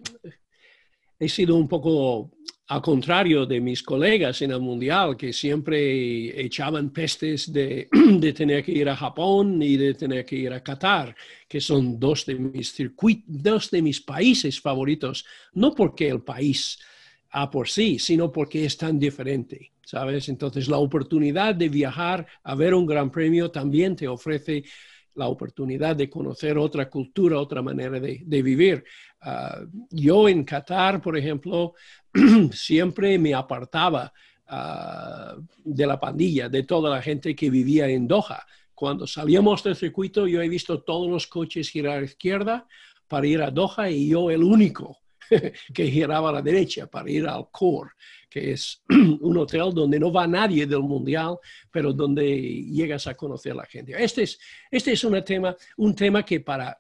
he 1.20 1.30
sido 1.30 1.56
un 1.56 1.68
poco 1.68 2.32
al 2.68 2.82
contrario 2.82 3.48
de 3.48 3.60
mis 3.60 3.82
colegas 3.82 4.42
en 4.44 4.52
el 4.52 4.60
Mundial, 4.60 5.18
que 5.18 5.34
siempre 5.34 6.40
echaban 6.40 6.92
pestes 6.92 7.52
de, 7.52 7.88
tener 8.36 8.64
que 8.64 8.72
ir 8.72 8.88
a 8.90 8.96
Japón 8.96 9.62
y 9.62 9.76
de 9.76 9.96
tener 9.96 10.24
que 10.24 10.36
ir 10.36 10.54
a 10.54 10.64
Qatar, 10.64 11.16
que 11.48 11.60
son 11.60 12.00
dos 12.00 12.26
de 12.28 12.36
mis 12.36 12.72
circuitos, 12.72 13.26
dos 13.28 13.72
de 13.72 13.82
mis 13.82 14.02
países 14.02 14.62
favoritos, 14.62 15.26
no 15.54 15.74
porque 15.74 16.10
el 16.10 16.22
país 16.22 16.78
a 17.32 17.50
por 17.50 17.70
sí, 17.70 17.98
sino 17.98 18.32
porque 18.32 18.66
es 18.66 18.78
tan 18.78 19.00
diferente, 19.00 19.72
¿sabes? 19.84 20.30
Entonces 20.30 20.68
la 20.68 20.78
oportunidad 20.78 21.56
de 21.56 21.70
viajar 21.70 22.28
a 22.44 22.56
ver 22.56 22.74
un 22.74 22.86
gran 22.86 23.12
premio 23.12 23.50
también 23.50 23.96
te 23.96 24.08
ofrece 24.08 24.64
la 25.16 25.28
oportunidad 25.28 25.96
de 25.96 26.10
conocer 26.10 26.58
otra 26.58 26.90
cultura, 26.90 27.40
otra 27.40 27.62
manera 27.62 28.00
de, 28.00 28.42
vivir. 28.42 28.84
Ah, 29.22 29.62
yo 29.90 30.30
en 30.30 30.44
Qatar, 30.44 31.02
por 31.02 31.18
ejemplo, 31.18 31.74
siempre 32.52 33.18
me 33.20 33.34
apartaba 33.34 34.14
ah, 34.48 35.36
de 35.64 35.88
la 35.88 36.00
pandilla, 36.00 36.50
de 36.50 36.64
toda 36.64 36.90
la 36.90 37.02
gente 37.02 37.36
que 37.36 37.50
vivía 37.50 37.88
en 37.88 38.08
Doha. 38.08 38.46
Cuando 38.74 39.06
salíamos 39.06 39.64
del 39.64 39.76
circuito, 39.76 40.26
yo 40.26 40.42
he 40.42 40.48
visto 40.48 40.82
todos 40.84 41.10
los 41.10 41.28
coches 41.28 41.70
girar 41.70 41.98
a 41.98 42.00
la 42.00 42.06
izquierda 42.06 42.68
para 43.08 43.28
ir 43.28 43.42
a 43.42 43.52
Doha 43.52 43.90
y 43.90 44.08
yo 44.08 44.32
el 44.32 44.44
único 44.44 45.00
que 45.74 45.92
giraba 45.92 46.30
a 46.30 46.34
la 46.34 46.42
derecha 46.42 46.88
para 46.88 47.10
ir 47.10 47.28
al 47.28 47.50
Core 47.52 47.92
que 48.30 48.52
es 48.52 48.84
un 48.90 49.38
hotel 49.38 49.72
donde 49.74 50.00
no 50.00 50.12
va 50.12 50.28
nadie 50.28 50.66
del 50.66 50.82
mundial, 50.82 51.38
pero 51.72 51.92
donde 51.92 52.24
llegas 52.64 53.08
a 53.08 53.16
conocer 53.16 53.54
a 53.54 53.56
la 53.56 53.66
gente. 53.66 53.94
Este 53.98 54.24
es, 54.24 54.40
este 54.70 54.92
es 54.92 55.04
un, 55.04 55.22
tema, 55.24 55.56
un 55.78 55.96
tema 55.96 56.24
que 56.24 56.40
para, 56.40 56.80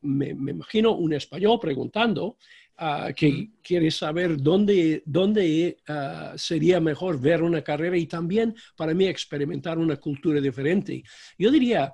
me, 0.00 0.28
imagino, 0.28 0.92
un 0.92 1.12
español 1.12 1.58
preguntando, 1.60 2.38
ah, 2.78 3.10
que 3.14 3.50
quiere 3.62 3.90
saber 3.90 4.40
dónde, 4.40 5.02
dónde 5.04 5.76
ah, 5.88 6.32
sería 6.36 6.80
mejor 6.80 7.20
ver 7.20 7.42
una 7.42 7.62
carrera 7.62 7.96
y 7.96 8.06
también 8.06 8.54
para 8.74 8.94
mí 8.94 9.06
experimentar 9.06 9.78
una 9.78 9.96
cultura 9.96 10.40
diferente. 10.40 11.02
Yo 11.36 11.50
diría, 11.50 11.92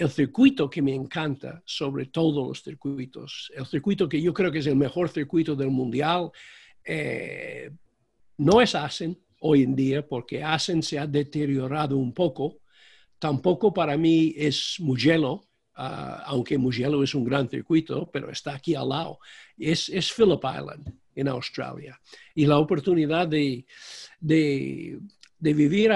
el 0.00 0.08
circuito 0.08 0.70
que 0.70 0.80
me 0.80 0.94
encanta 0.94 1.62
sobre 1.66 2.06
todos 2.06 2.48
los 2.48 2.62
circuitos, 2.62 3.52
el 3.54 3.66
circuito 3.66 4.08
que 4.08 4.20
yo 4.20 4.32
creo 4.32 4.50
que 4.50 4.60
es 4.60 4.66
el 4.66 4.76
mejor 4.76 5.10
circuito 5.10 5.54
del 5.54 5.70
mundial, 5.70 6.30
eh, 6.82 7.70
no 8.38 8.62
es 8.62 8.74
Asen 8.74 9.18
hoy 9.40 9.62
en 9.62 9.76
día, 9.76 10.06
porque 10.06 10.42
Asen 10.42 10.82
se 10.82 10.98
ha 10.98 11.06
deteriorado 11.06 11.98
un 11.98 12.14
poco. 12.14 12.60
Tampoco 13.18 13.74
para 13.74 13.98
mí 13.98 14.32
es 14.38 14.76
Mugello, 14.78 15.44
ah, 15.74 16.22
aunque 16.24 16.56
Mugello 16.56 17.02
es 17.02 17.14
un 17.14 17.24
gran 17.24 17.50
circuito, 17.50 18.10
pero 18.10 18.30
está 18.30 18.54
aquí 18.54 18.74
al 18.74 18.88
lado. 18.88 19.18
Es, 19.58 19.90
es 19.90 20.10
Phillip 20.10 20.42
Island 20.42 20.94
en 21.14 21.28
Australia. 21.28 22.00
Y 22.34 22.46
la 22.46 22.58
oportunidad 22.58 23.28
de, 23.28 23.66
de, 24.18 24.98
vivir, 25.40 25.90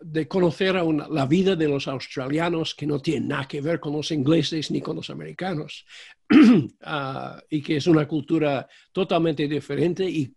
de 0.00 0.28
conocer 0.28 0.74
la 0.74 1.26
vida 1.26 1.56
de 1.56 1.68
los 1.68 1.88
australianos 1.88 2.74
que 2.74 2.86
no 2.86 3.00
tiene 3.00 3.26
nada 3.26 3.48
que 3.48 3.60
ver 3.60 3.80
con 3.80 3.92
los 3.92 4.10
ingleses 4.12 4.70
ni 4.70 4.80
con 4.80 4.96
los 4.96 5.10
americanos, 5.10 5.84
ah, 6.82 7.42
y 7.50 7.60
que 7.60 7.76
es 7.76 7.86
una 7.86 8.06
cultura 8.06 8.68
totalmente 8.92 9.48
diferente 9.48 10.08
y 10.08 10.32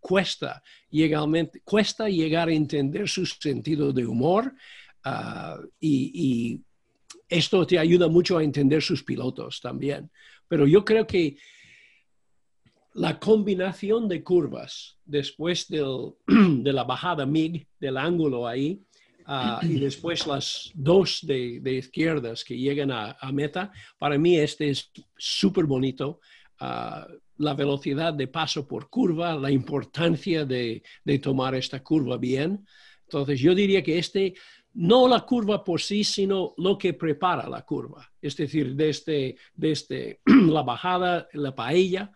cuesta, 0.00 0.62
cuesta 1.64 2.08
llegar 2.08 2.48
a 2.48 2.52
entender 2.52 3.08
su 3.08 3.26
sentido 3.26 3.92
de 3.92 4.06
humor 4.06 4.54
ah, 5.04 5.58
y, 5.80 6.60
esto 7.28 7.66
te 7.66 7.76
ayuda 7.76 8.06
mucho 8.06 8.38
a 8.38 8.44
entender 8.44 8.80
sus 8.80 9.02
pilotos 9.02 9.60
también. 9.60 10.12
Pero 10.46 10.64
yo 10.64 10.84
creo 10.84 11.08
que 11.08 11.36
la 12.96 13.18
combinación 13.18 14.08
de 14.08 14.24
curvas 14.24 14.96
después 15.04 15.68
de 15.68 16.72
la 16.72 16.84
bajada 16.84 17.26
MIG, 17.26 17.66
del 17.78 17.98
ángulo 17.98 18.46
ahí, 18.48 18.80
ah, 19.26 19.60
y 19.62 19.78
después 19.78 20.26
las 20.26 20.70
dos 20.74 21.20
de, 21.22 21.60
izquierdas 21.64 22.42
que 22.42 22.56
llegan 22.56 22.90
a, 22.90 23.16
meta, 23.32 23.70
para 23.98 24.16
mí 24.16 24.38
este 24.38 24.70
es 24.70 24.90
súper 25.16 25.66
bonito. 25.66 26.20
Ah, 26.58 27.06
la 27.38 27.52
velocidad 27.52 28.14
de 28.14 28.28
paso 28.28 28.66
por 28.66 28.88
curva, 28.88 29.34
la 29.34 29.50
importancia 29.50 30.46
de, 30.46 30.82
tomar 31.22 31.54
esta 31.54 31.82
curva 31.82 32.16
bien. 32.16 32.64
Entonces, 33.02 33.38
yo 33.38 33.54
diría 33.54 33.82
que 33.82 33.98
este, 33.98 34.32
no 34.72 35.06
la 35.06 35.20
curva 35.20 35.62
por 35.62 35.82
sí, 35.82 36.02
sino 36.02 36.54
lo 36.56 36.78
que 36.78 36.94
prepara 36.94 37.46
la 37.46 37.60
curva. 37.60 38.10
Es 38.22 38.38
decir, 38.38 38.74
desde, 38.74 39.36
desde 39.54 40.20
la 40.24 40.62
bajada, 40.62 41.28
la 41.34 41.54
paella, 41.54 42.10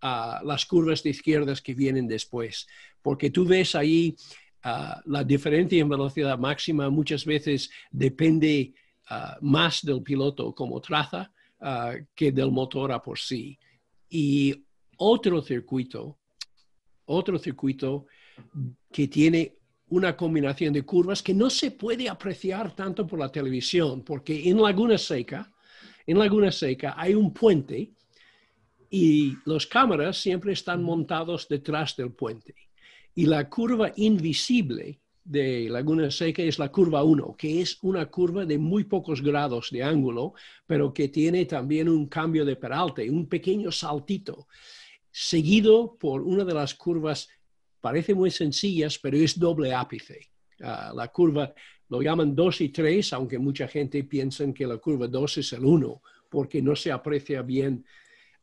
a 0.00 0.40
las 0.44 0.66
curvas 0.66 1.02
de 1.02 1.10
izquierdas 1.10 1.60
que 1.60 1.74
vienen 1.74 2.06
después. 2.06 2.66
Porque 3.02 3.30
tú 3.30 3.44
ves 3.44 3.74
ahí 3.74 4.16
ah, 4.62 5.00
la 5.06 5.24
diferencia 5.24 5.80
en 5.80 5.88
velocidad 5.88 6.38
máxima 6.38 6.90
muchas 6.90 7.24
veces 7.24 7.70
depende 7.90 8.74
ah, 9.08 9.38
más 9.40 9.84
del 9.84 10.02
piloto 10.02 10.54
como 10.54 10.80
traza 10.80 11.32
ah, 11.60 11.94
que 12.14 12.32
del 12.32 12.50
motor 12.50 12.92
a 12.92 13.02
por 13.02 13.18
sí 13.18 13.58
y 14.10 14.64
otro 14.96 15.42
circuito, 15.42 16.18
otro 17.06 17.38
circuito 17.38 18.06
que 18.90 19.08
tiene 19.08 19.54
una 19.90 20.16
combinación 20.16 20.72
de 20.72 20.82
curvas 20.82 21.22
que 21.22 21.34
no 21.34 21.48
se 21.48 21.70
puede 21.70 22.08
apreciar 22.08 22.74
tanto 22.74 23.06
por 23.06 23.18
la 23.18 23.30
televisión, 23.30 24.02
porque 24.02 24.48
en 24.48 24.60
Laguna 24.60 24.98
Seca, 24.98 25.50
en 26.06 26.18
Laguna 26.18 26.52
Seca 26.52 26.94
hay 26.96 27.14
un 27.14 27.32
puente 27.32 27.92
y 28.90 29.36
las 29.44 29.66
cámaras 29.66 30.18
siempre 30.18 30.52
están 30.52 30.82
montados 30.82 31.48
detrás 31.48 31.96
del 31.96 32.12
puente. 32.12 32.54
Y 33.14 33.26
la 33.26 33.48
curva 33.48 33.92
invisible 33.96 35.00
de 35.24 35.68
Laguna 35.68 36.10
Seca 36.10 36.42
es 36.42 36.58
la 36.58 36.72
curva 36.72 37.02
1, 37.02 37.36
que 37.36 37.60
es 37.60 37.78
una 37.82 38.06
curva 38.06 38.46
de 38.46 38.56
muy 38.56 38.84
pocos 38.84 39.20
grados 39.20 39.68
de 39.70 39.82
ángulo, 39.82 40.32
pero 40.66 40.94
que 40.94 41.08
tiene 41.08 41.44
también 41.44 41.88
un 41.88 42.06
cambio 42.06 42.46
de 42.46 42.56
peralte, 42.56 43.10
un 43.10 43.26
pequeño 43.26 43.70
saltito, 43.70 44.48
seguido 45.10 45.96
por 45.98 46.22
una 46.22 46.44
de 46.44 46.54
las 46.54 46.74
curvas, 46.74 47.28
parece 47.80 48.14
muy 48.14 48.30
sencillas, 48.30 48.98
pero 48.98 49.18
es 49.18 49.38
doble 49.38 49.74
ápice. 49.74 50.30
Ah, 50.62 50.92
la 50.94 51.08
curva 51.08 51.52
lo 51.90 52.00
llaman 52.00 52.34
2 52.34 52.60
y 52.62 52.68
3, 52.70 53.12
aunque 53.12 53.38
mucha 53.38 53.68
gente 53.68 54.04
piensa 54.04 54.50
que 54.52 54.66
la 54.66 54.78
curva 54.78 55.08
2 55.08 55.38
es 55.38 55.52
el 55.52 55.64
1, 55.64 56.02
porque 56.30 56.62
no 56.62 56.74
se 56.74 56.90
aprecia 56.90 57.42
bien. 57.42 57.84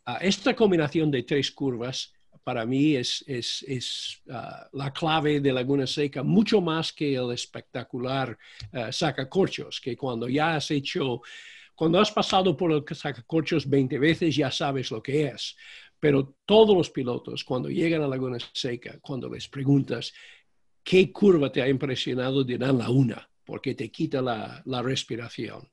Ah, 0.06 0.20
esta 0.22 0.56
combinación 0.56 1.10
de 1.10 1.24
tres 1.24 1.52
curvas 1.52 2.14
para 2.44 2.64
mí 2.66 2.96
es, 2.96 3.26
ah, 4.30 4.70
la 4.74 4.94
clave 4.94 5.40
de 5.40 5.52
Laguna 5.52 5.88
Seca, 5.88 6.22
mucho 6.22 6.62
más 6.62 6.94
que 6.94 7.16
el 7.16 7.32
espectacular 7.32 8.38
uh, 8.72 8.92
sacacorchos, 8.92 9.82
que 9.82 9.98
cuando 9.98 10.30
ya 10.30 10.56
has 10.56 10.70
hecho 10.72 11.22
Cuando 11.76 12.00
has 12.00 12.12
pasado 12.12 12.56
por 12.56 12.72
el 12.72 12.84
sacacorchos 12.96 13.68
20 13.70 14.00
veces 14.00 14.36
ya 14.36 14.50
sabes 14.50 14.92
lo 14.92 15.02
que 15.04 15.26
es. 15.26 15.56
Pero 16.00 16.36
todos 16.46 16.78
los 16.78 16.90
pilotos, 16.90 17.44
cuando 17.44 17.70
llegan 17.70 18.02
a 18.02 18.08
Laguna 18.08 18.38
Seca, 18.54 19.00
cuando 19.02 19.28
les 19.28 19.48
preguntas 19.50 20.14
qué 20.84 21.12
curva 21.12 21.52
te 21.52 21.62
ha 21.62 21.68
impresionado, 21.68 22.44
dirán 22.44 22.78
la 22.78 22.90
una, 22.90 23.28
porque 23.44 23.74
te 23.74 23.90
quita 23.90 24.22
la, 24.22 24.82
respiración. 24.84 25.68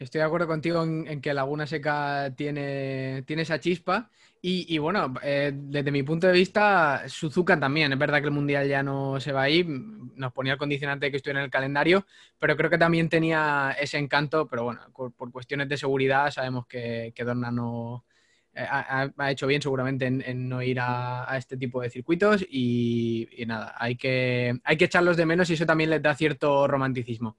Estoy 0.00 0.20
de 0.20 0.24
acuerdo 0.24 0.46
contigo 0.46 0.82
en, 0.82 1.20
que 1.20 1.34
Laguna 1.34 1.66
Seca 1.66 2.32
tiene, 2.34 3.22
tiene 3.26 3.42
esa 3.42 3.60
chispa. 3.60 4.10
Y, 4.42 4.78
bueno, 4.78 5.12
eh, 5.22 5.52
desde 5.54 5.90
mi 5.92 6.02
punto 6.02 6.26
de 6.26 6.32
vista, 6.32 7.06
Suzuka 7.06 7.60
también. 7.60 7.92
Es 7.92 7.98
verdad 7.98 8.20
que 8.20 8.28
el 8.28 8.32
Mundial 8.32 8.66
ya 8.66 8.82
no 8.82 9.20
se 9.20 9.32
va 9.32 9.42
a 9.42 9.50
ir. 9.50 9.66
Nos 9.68 10.32
ponía 10.32 10.54
el 10.54 10.58
condicionante 10.58 11.06
de 11.06 11.10
que 11.10 11.18
estuviera 11.18 11.40
en 11.40 11.44
el 11.44 11.50
calendario, 11.50 12.06
pero 12.38 12.56
creo 12.56 12.70
que 12.70 12.78
también 12.78 13.10
tenía 13.10 13.76
ese 13.78 13.98
encanto. 13.98 14.48
Pero 14.48 14.64
bueno, 14.64 14.80
por, 14.94 15.30
cuestiones 15.30 15.68
de 15.68 15.76
seguridad 15.76 16.30
sabemos 16.30 16.66
que, 16.66 17.12
que 17.14 17.22
Dorna 17.22 17.50
no, 17.50 18.06
eh, 18.54 18.66
ha, 18.66 19.30
hecho 19.30 19.46
bien 19.46 19.60
seguramente 19.60 20.06
en, 20.06 20.48
no 20.48 20.62
ir 20.62 20.78
a, 20.80 21.26
este 21.36 21.58
tipo 21.58 21.82
de 21.82 21.90
circuitos 21.90 22.42
y, 22.48 23.28
nada, 23.46 23.74
hay 23.76 23.96
que, 23.96 24.58
hay 24.64 24.76
que 24.78 24.86
echarlos 24.86 25.18
de 25.18 25.26
menos 25.26 25.50
y 25.50 25.54
eso 25.54 25.66
también 25.66 25.90
les 25.90 26.02
da 26.02 26.14
cierto 26.14 26.66
romanticismo. 26.66 27.36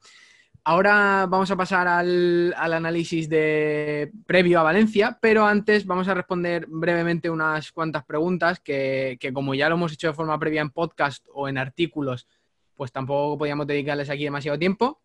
Ahora 0.64 1.26
vamos 1.28 1.50
a 1.50 1.56
pasar 1.56 1.88
al, 1.88 2.54
análisis 2.56 3.28
de 3.28 4.12
previo 4.28 4.60
a 4.60 4.64
Valencia, 4.64 5.18
pero 5.20 5.48
antes 5.48 5.88
vamos 5.88 6.08
a 6.08 6.14
responder 6.14 6.68
brevemente 6.68 7.32
unas 7.32 7.72
cuantas 7.72 8.06
preguntas 8.06 8.60
que, 8.60 9.18
como 9.34 9.56
ya 9.56 9.70
lo 9.70 9.76
hemos 9.76 9.94
hecho 9.94 10.08
de 10.08 10.14
forma 10.14 10.38
previa 10.38 10.62
en 10.62 10.70
podcast 10.70 11.26
o 11.34 11.50
en 11.50 11.58
artículos, 11.58 12.28
pues 12.76 12.92
tampoco 12.92 13.40
podíamos 13.40 13.66
dedicarles 13.66 14.12
aquí 14.12 14.24
demasiado 14.24 14.60
tiempo. 14.60 15.02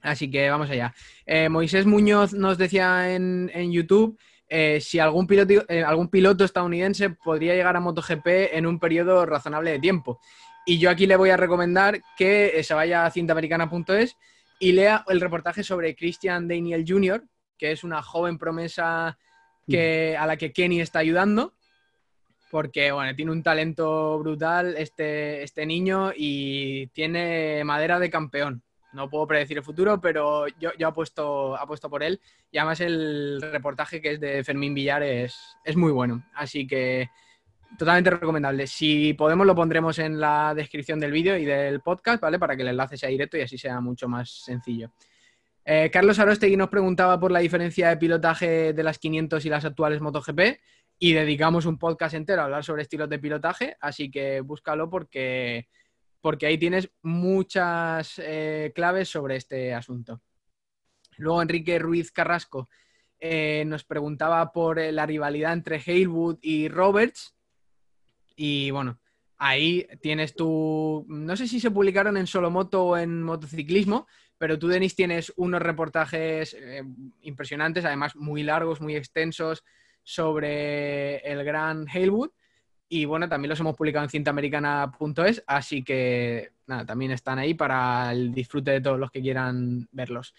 Así 0.00 0.30
que 0.30 0.48
vamos 0.48 0.70
allá. 0.70 0.94
Eh, 1.26 1.50
Moisés 1.50 1.84
Muñoz 1.84 2.32
nos 2.32 2.56
decía 2.56 3.14
en, 3.14 3.70
YouTube 3.70 4.18
eh, 4.48 4.80
si 4.80 4.98
algún 5.00 5.26
piloto, 5.26 5.52
eh, 5.68 5.84
algún 5.84 6.08
piloto 6.08 6.44
estadounidense 6.44 7.10
podría 7.10 7.54
llegar 7.54 7.76
a 7.76 7.80
MotoGP 7.80 8.26
en 8.52 8.64
un 8.64 8.78
periodo 8.78 9.26
razonable 9.26 9.70
de 9.70 9.80
tiempo. 9.80 10.18
Y 10.64 10.78
yo 10.78 10.88
aquí 10.88 11.06
le 11.06 11.16
voy 11.16 11.28
a 11.28 11.36
recomendar 11.36 12.00
que 12.16 12.62
se 12.62 12.72
vaya 12.72 13.04
a 13.04 13.10
cintamericana.es 13.10 14.16
y 14.58 14.72
lea 14.72 15.04
el 15.08 15.20
reportaje 15.20 15.62
sobre 15.62 15.94
Christian 15.94 16.48
Daniel 16.48 16.84
Jr., 16.86 17.24
que 17.56 17.72
es 17.72 17.84
una 17.84 18.02
joven 18.02 18.38
promesa 18.38 19.18
que, 19.66 20.16
a 20.16 20.26
la 20.26 20.36
que 20.36 20.52
Kenny 20.52 20.80
está 20.80 21.00
ayudando, 21.00 21.54
porque 22.50 22.92
bueno, 22.92 23.14
tiene 23.14 23.32
un 23.32 23.42
talento 23.42 24.18
brutal 24.18 24.74
este, 24.78 25.42
este 25.42 25.66
niño 25.66 26.12
y 26.16 26.86
tiene 26.88 27.62
madera 27.64 27.98
de 27.98 28.10
campeón. 28.10 28.62
No 28.92 29.10
puedo 29.10 29.26
predecir 29.26 29.58
el 29.58 29.64
futuro, 29.64 30.00
pero 30.00 30.48
yo, 30.58 30.70
yo 30.78 30.88
apuesto, 30.88 31.58
por 31.90 32.02
él. 32.02 32.20
Y 32.50 32.58
además 32.58 32.80
el 32.80 33.38
reportaje 33.40 34.00
que 34.00 34.12
es 34.12 34.20
de 34.20 34.42
Fermín 34.44 34.72
Villar 34.72 35.02
es, 35.02 35.36
muy 35.76 35.92
bueno. 35.92 36.24
Así 36.34 36.66
que 36.66 37.10
totalmente 37.76 38.10
recomendable. 38.10 38.66
Si 38.66 39.14
podemos 39.14 39.46
lo 39.46 39.54
pondremos 39.54 39.98
en 39.98 40.20
la 40.20 40.54
descripción 40.54 41.00
del 41.00 41.12
vídeo 41.12 41.36
y 41.36 41.44
del 41.44 41.80
podcast, 41.80 42.20
¿vale? 42.22 42.38
Para 42.38 42.56
que 42.56 42.62
el 42.62 42.68
enlace 42.68 42.96
sea 42.96 43.08
directo 43.08 43.36
y 43.36 43.42
así 43.42 43.58
sea 43.58 43.80
mucho 43.80 44.08
más 44.08 44.30
sencillo. 44.30 44.90
Eh, 45.64 45.90
Carlos 45.92 46.18
Arostegui 46.18 46.56
nos 46.56 46.70
preguntaba 46.70 47.20
por 47.20 47.30
la 47.30 47.40
diferencia 47.40 47.90
de 47.90 47.98
pilotaje 47.98 48.72
de 48.72 48.82
las 48.82 48.98
500 48.98 49.44
y 49.44 49.48
las 49.50 49.64
actuales 49.64 50.00
MotoGP 50.00 50.40
y 50.98 51.12
dedicamos 51.12 51.66
un 51.66 51.78
podcast 51.78 52.14
entero 52.14 52.40
a 52.40 52.44
hablar 52.46 52.64
sobre 52.64 52.82
estilos 52.82 53.08
de 53.08 53.18
pilotaje, 53.18 53.76
así 53.80 54.10
que 54.10 54.40
búscalo 54.40 54.88
porque 54.88 55.68
porque 56.20 56.46
ahí 56.46 56.58
tienes 56.58 56.90
muchas 57.02 58.18
eh, 58.18 58.72
claves 58.74 59.08
sobre 59.08 59.36
este 59.36 59.72
asunto. 59.72 60.20
Luego 61.16 61.42
Enrique 61.42 61.78
Ruiz 61.78 62.12
Carrasco 62.12 62.68
eh, 63.20 63.64
nos 63.66 63.84
preguntaba 63.84 64.52
por 64.52 64.80
la 64.80 65.06
rivalidad 65.06 65.52
entre 65.52 65.82
Halewood 65.84 66.38
y 66.40 66.68
Roberts. 66.68 67.36
Y 68.40 68.70
bueno, 68.70 69.00
ahí 69.36 69.84
tienes 70.00 70.36
tu... 70.36 71.04
No 71.08 71.36
sé 71.36 71.48
si 71.48 71.58
se 71.58 71.72
publicaron 71.72 72.16
en 72.16 72.28
Solomoto 72.28 72.84
o 72.84 72.96
en 72.96 73.20
motociclismo, 73.20 74.06
pero 74.38 74.60
tú, 74.60 74.68
Denis, 74.68 74.94
tienes 74.94 75.32
unos 75.36 75.60
reportajes 75.60 76.56
impresionantes, 77.22 77.84
además 77.84 78.14
muy 78.14 78.44
largos, 78.44 78.80
muy 78.80 78.94
extensos, 78.94 79.64
sobre 80.04 81.16
el 81.16 81.42
gran 81.42 81.86
Halewood. 81.92 82.30
Y 82.88 83.06
bueno, 83.06 83.28
también 83.28 83.50
los 83.50 83.58
hemos 83.58 83.76
publicado 83.76 84.04
en 84.04 84.10
cintamericana.es, 84.10 85.42
así 85.48 85.82
que 85.82 86.52
nada, 86.68 86.86
también 86.86 87.10
están 87.10 87.40
ahí 87.40 87.54
para 87.54 88.12
el 88.12 88.32
disfrute 88.32 88.70
de 88.70 88.80
todos 88.80 89.00
los 89.00 89.10
que 89.10 89.20
quieran 89.20 89.88
verlos. 89.90 90.32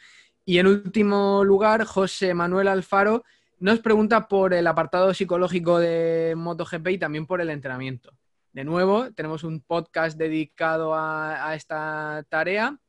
Y 0.46 0.58
en 0.58 0.68
último 0.68 1.44
lugar, 1.44 1.84
José 1.84 2.34
Manuel 2.34 2.70
Alfaro 2.70 3.26
nos 3.60 3.80
pregunta 3.80 4.28
por 4.28 4.54
el 4.54 4.68
apartado 4.68 5.14
psicológico 5.14 5.80
de 5.80 6.34
MotoGP 6.38 6.88
y 6.90 6.98
también 6.98 7.26
por 7.26 7.42
el 7.42 7.50
entrenamiento. 7.50 8.12
De 8.54 8.64
nuevo, 8.64 9.12
tenemos 9.12 9.44
un 9.44 9.62
podcast 9.62 10.18
dedicado 10.18 10.96
a, 10.96 11.54
esta 11.56 12.26
tarea, 12.30 12.80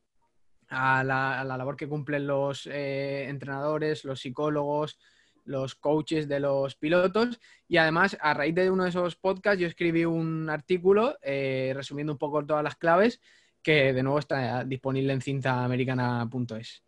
a 0.69 1.03
la, 1.03 1.43
labor 1.43 1.77
que 1.77 1.87
cumplen 1.87 2.25
los 2.25 2.67
eh, 2.67 3.27
entrenadores, 3.29 4.03
los 4.05 4.21
psicólogos, 4.21 4.97
los 5.45 5.75
coaches 5.75 6.27
de 6.27 6.39
los 6.39 6.75
pilotos. 6.75 7.39
Y 7.67 7.77
además, 7.77 8.17
a 8.21 8.33
raíz 8.33 8.55
de 8.55 8.71
uno 8.71 8.83
de 8.83 8.89
esos 8.89 9.15
podcasts, 9.15 9.59
yo 9.59 9.67
escribí 9.67 10.05
un 10.05 10.49
artículo 10.49 11.17
eh, 11.21 11.73
resumiendo 11.75 12.13
un 12.13 12.19
poco 12.19 12.45
todas 12.45 12.63
las 12.63 12.75
claves 12.75 13.21
que 13.61 13.93
de 13.93 14.03
nuevo 14.03 14.19
está 14.19 14.63
disponible 14.63 15.13
en 15.13 15.21
cintamericana.es. 15.21 16.83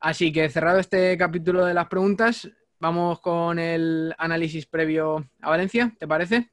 Así 0.00 0.32
que 0.32 0.48
cerrado 0.48 0.78
este 0.78 1.16
capítulo 1.16 1.64
de 1.64 1.74
las 1.74 1.86
preguntas, 1.86 2.50
vamos 2.78 3.20
con 3.20 3.58
el 3.58 4.14
análisis 4.18 4.66
previo 4.66 5.28
a 5.40 5.50
Valencia, 5.50 5.94
¿te 5.98 6.06
parece? 6.06 6.50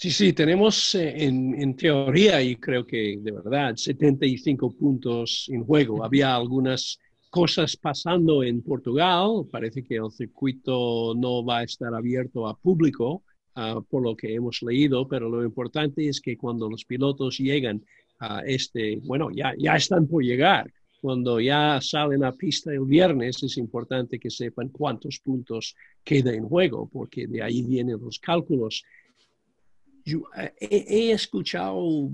Sí, 0.00 0.10
sí, 0.10 0.32
tenemos 0.32 0.94
eh, 0.94 1.24
en, 1.24 1.76
teoría 1.76 2.40
y 2.40 2.56
creo 2.56 2.86
que 2.86 3.18
de 3.20 3.32
verdad 3.32 3.76
75 3.76 4.74
puntos 4.74 5.46
en 5.52 5.62
juego. 5.62 6.02
Había 6.02 6.34
algunas 6.34 6.98
cosas 7.28 7.76
pasando 7.76 8.42
en 8.42 8.62
Portugal. 8.62 9.46
Parece 9.50 9.84
que 9.84 9.96
el 9.96 10.10
circuito 10.10 11.14
no 11.14 11.44
va 11.44 11.58
a 11.58 11.64
estar 11.64 11.94
abierto 11.94 12.48
a 12.48 12.58
público, 12.58 13.24
ah, 13.56 13.80
por 13.90 14.02
lo 14.02 14.16
que 14.16 14.34
hemos 14.34 14.62
leído, 14.62 15.06
pero 15.06 15.28
lo 15.28 15.44
importante 15.44 16.08
es 16.08 16.20
que 16.20 16.36
cuando 16.38 16.70
los 16.70 16.86
pilotos 16.86 17.36
llegan 17.36 17.84
a 18.20 18.40
este, 18.46 19.00
bueno, 19.04 19.28
ya, 19.30 19.52
ya 19.58 19.76
están 19.76 20.06
por 20.06 20.22
llegar. 20.22 20.72
Cuando 21.00 21.40
ya 21.40 21.80
salen 21.80 22.24
a 22.24 22.32
pista 22.32 22.72
el 22.72 22.84
viernes, 22.84 23.42
es 23.42 23.56
importante 23.56 24.18
que 24.18 24.30
sepan 24.30 24.68
cuántos 24.68 25.18
puntos 25.20 25.74
queda 26.04 26.32
en 26.32 26.44
juego, 26.44 26.88
porque 26.92 27.26
de 27.26 27.42
ahí 27.42 27.62
vienen 27.62 27.98
los 28.00 28.18
cálculos. 28.18 28.84
Yo, 30.04 30.24
eh, 30.36 30.52
he 30.60 31.12
escuchado 31.12 32.10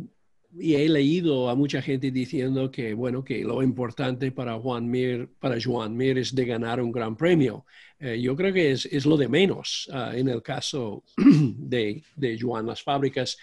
y 0.59 0.75
he 0.75 0.88
leído 0.88 1.51
a 1.51 1.55
mucha 1.55 1.83
gente 1.83 2.11
diciendo 2.11 2.70
que, 2.70 2.94
bueno, 2.94 3.25
que 3.25 3.42
lo 3.42 3.62
importante 3.62 4.31
para 4.31 4.59
Juan 4.59 4.88
Mir, 4.88 5.29
para 5.38 5.61
Juan 5.61 5.96
Mir 5.96 6.18
es 6.18 6.35
de 6.35 6.46
ganar 6.46 6.81
un 6.81 6.92
gran 6.92 7.16
premio. 7.16 7.66
Eh, 7.99 8.20
yo 8.20 8.37
creo 8.37 8.53
que 8.53 8.70
es, 8.72 8.87
es 8.87 9.05
lo 9.05 9.16
de 9.16 9.29
menos 9.29 9.88
ah, 9.92 10.12
en 10.14 10.29
el 10.29 10.42
caso 10.42 11.05
de, 11.16 12.03
de 12.14 12.38
Juan. 12.40 12.66
Las 12.66 12.83
fábricas 12.83 13.37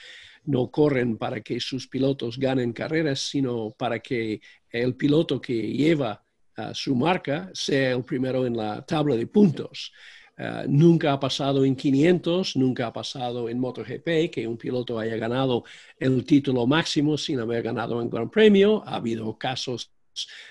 no 0.45 0.69
corren 0.69 1.17
para 1.17 1.41
que 1.41 1.59
sus 1.59 1.87
pilotos 1.87 2.37
ganen 2.37 2.73
carreras, 2.73 3.19
sino 3.19 3.71
para 3.77 3.99
que 3.99 4.41
el 4.69 4.95
piloto 4.95 5.39
que 5.39 5.53
lleva 5.53 6.23
uh, 6.57 6.73
su 6.73 6.95
marca 6.95 7.49
sea 7.53 7.91
el 7.91 8.03
primero 8.03 8.45
en 8.45 8.57
la 8.57 8.85
tabla 8.85 9.15
de 9.15 9.27
puntos. 9.27 9.91
Eh, 10.35 10.65
nunca 10.67 11.13
ha 11.13 11.19
pasado 11.19 11.63
en 11.63 11.75
500, 11.75 12.55
nunca 12.55 12.87
ha 12.87 12.93
pasado 12.93 13.49
en 13.49 13.59
MotoGP 13.59 14.31
que 14.31 14.47
un 14.47 14.57
piloto 14.57 14.97
haya 14.97 15.15
ganado 15.15 15.63
el 15.99 16.25
título 16.25 16.65
máximo 16.65 17.17
sin 17.17 17.39
haber 17.39 17.61
ganado 17.61 17.99
un 17.99 18.09
Gran 18.09 18.29
Premio. 18.29 18.83
Ha 18.85 18.95
habido 18.95 19.37
casos 19.37 19.91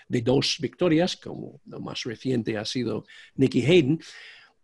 de 0.09 0.23
dos 0.23 0.59
victorias, 0.61 1.17
como 1.17 1.61
lo 1.67 1.81
más 1.81 2.05
reciente 2.05 2.57
ha 2.57 2.65
sido 2.65 3.05
Nicky 3.35 3.65
Hayden. 3.65 4.01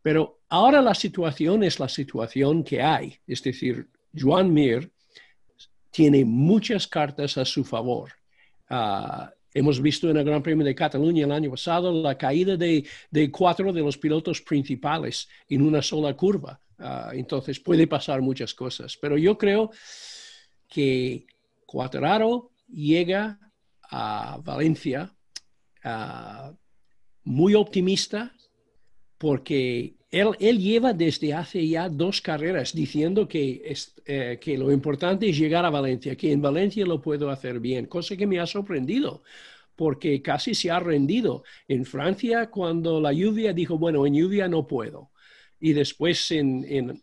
Pero 0.03 0.41
ahora 0.49 0.81
la 0.81 0.95
situación 0.95 1.64
es 1.64 1.81
la 1.81 1.88
situación 1.88 2.62
que 2.62 2.81
hay. 2.81 3.19
Es 3.27 3.43
decir, 3.43 3.89
Joan 4.16 4.53
Mir 4.53 4.93
tiene 5.91 6.24
muchas 6.24 6.86
cartas 6.86 7.39
a 7.39 7.45
su 7.45 7.64
favor. 7.64 8.12
Uh, 8.70 9.28
Hemos 9.55 9.80
visto 9.80 10.11
en 10.11 10.16
el 10.16 10.24
Gran 10.24 10.43
Premio 10.43 10.64
de 10.64 10.74
Cataluña 10.74 11.24
el 11.24 11.32
año 11.32 11.51
pasado 11.51 11.91
la 11.91 12.18
caída 12.18 12.57
de, 12.57 12.84
cuatro 13.32 13.72
de 13.72 13.80
los 13.80 13.97
pilotos 13.97 14.43
principales 14.43 15.28
en 15.49 15.62
una 15.62 15.80
sola 15.80 16.14
curva. 16.14 16.61
Ah, 16.78 17.11
entonces 17.12 17.59
puede 17.59 17.86
pasar 17.86 18.20
muchas 18.20 18.55
cosas. 18.55 18.97
Pero 18.97 19.16
yo 19.16 19.36
creo 19.39 19.70
que 20.68 21.26
Cuatraro 21.66 22.53
llega 22.68 23.39
a 23.91 24.39
Valencia 24.45 25.12
ah, 25.82 26.53
muy 27.24 27.55
optimista 27.55 28.32
porque 29.16 29.97
él, 30.11 30.59
lleva 30.59 30.92
desde 30.92 31.34
hace 31.34 31.66
ya 31.68 31.88
dos 31.88 32.20
carreras 32.20 32.72
diciendo 32.72 33.28
que, 33.28 33.74
eh, 34.06 34.38
que 34.40 34.56
lo 34.56 34.72
importante 34.72 35.28
es 35.28 35.36
llegar 35.36 35.66
a 35.66 35.70
Valencia, 35.70 36.16
que 36.16 36.32
en 36.32 36.40
Valencia 36.40 36.86
lo 36.86 37.00
puedo 37.00 37.30
hacer 37.30 37.61
bien, 37.61 37.86
cosa 37.86 38.16
que 38.16 38.26
me 38.26 38.40
ha 38.40 38.46
sorprendido, 38.46 39.22
porque 39.76 40.22
casi 40.22 40.54
se 40.54 40.70
ha 40.70 40.80
rendido. 40.80 41.44
En 41.68 41.84
Francia, 41.84 42.50
cuando 42.50 43.00
la 43.00 43.12
lluvia 43.12 43.52
dijo, 43.52 43.76
bueno, 43.76 44.06
en 44.06 44.14
lluvia 44.14 44.48
no 44.48 44.66
puedo. 44.66 45.11
Y 45.61 45.72
después 45.72 46.30
en, 46.30 47.02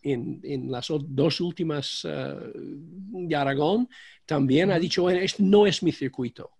las 0.69 0.87
dos 1.07 1.41
últimas 1.41 2.05
uh, 2.05 2.51
de 2.53 3.35
Aragón, 3.35 3.87
también 4.25 4.71
ha 4.71 4.79
dicho, 4.79 5.03
bueno, 5.03 5.19
este 5.19 5.43
no 5.43 5.67
es 5.67 5.83
mi 5.83 5.91
circuito. 5.91 6.51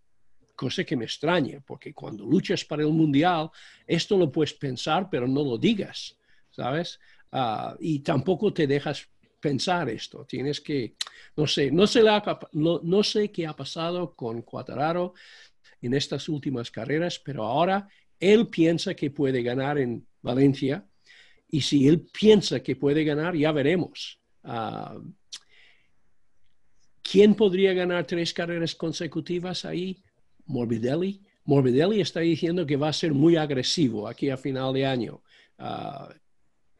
Cosa 0.55 0.83
que 0.83 0.95
me 0.95 1.05
extraña, 1.05 1.61
porque 1.65 1.93
cuando 1.93 2.25
luchas 2.25 2.63
para 2.63 2.83
el 2.83 2.89
mundial, 2.89 3.49
esto 3.87 4.17
lo 4.17 4.31
puedes 4.31 4.53
pensar, 4.53 5.09
pero 5.09 5.27
no 5.27 5.43
lo 5.43 5.57
digas, 5.57 6.17
¿sabes? 6.55 6.99
Ah, 7.31 7.75
y 7.79 7.99
tampoco 7.99 8.53
te 8.53 8.67
dejas 8.67 9.07
pensar 9.39 9.89
esto. 9.89 10.25
Tienes 10.25 10.61
que, 10.61 10.95
no 11.35 11.45
sé, 11.45 11.71
no 11.71 11.85
sé, 11.85 12.01
no, 12.53 12.79
no 12.83 13.03
sé 13.03 13.31
qué 13.31 13.45
ha 13.45 13.55
pasado 13.55 14.15
con 14.15 14.41
Cuatararo 14.41 15.13
en 15.81 15.93
estas 15.93 16.29
últimas 16.29 16.71
carreras, 16.71 17.19
pero 17.19 17.43
ahora 17.43 17.87
él 18.19 18.47
piensa 18.47 18.95
que 18.95 19.11
puede 19.11 19.43
ganar 19.43 19.77
en 19.77 20.07
Valencia 20.21 20.85
y 21.49 21.61
si 21.61 21.87
él 21.87 22.07
piensa 22.11 22.61
que 22.61 22.75
puede 22.75 23.03
ganar, 23.03 23.35
ya 23.35 23.51
veremos. 23.51 24.19
Ah, 24.43 24.97
¿Quién 27.01 27.35
podría 27.35 27.73
ganar 27.73 28.07
tres 28.07 28.33
carreras 28.33 28.73
consecutivas 28.73 29.63
ahí? 29.63 30.01
Morbidelli. 30.47 31.21
Morbidelli 31.45 32.01
está 32.01 32.21
diciendo 32.21 32.65
que 32.65 32.77
va 32.77 32.89
a 32.89 32.93
ser 32.93 33.13
muy 33.13 33.35
agresivo 33.35 34.07
aquí 34.07 34.31
a 34.31 34.37
final 34.37 34.73
de 34.73 34.85
año. 34.87 35.21
Ah, 35.59 36.09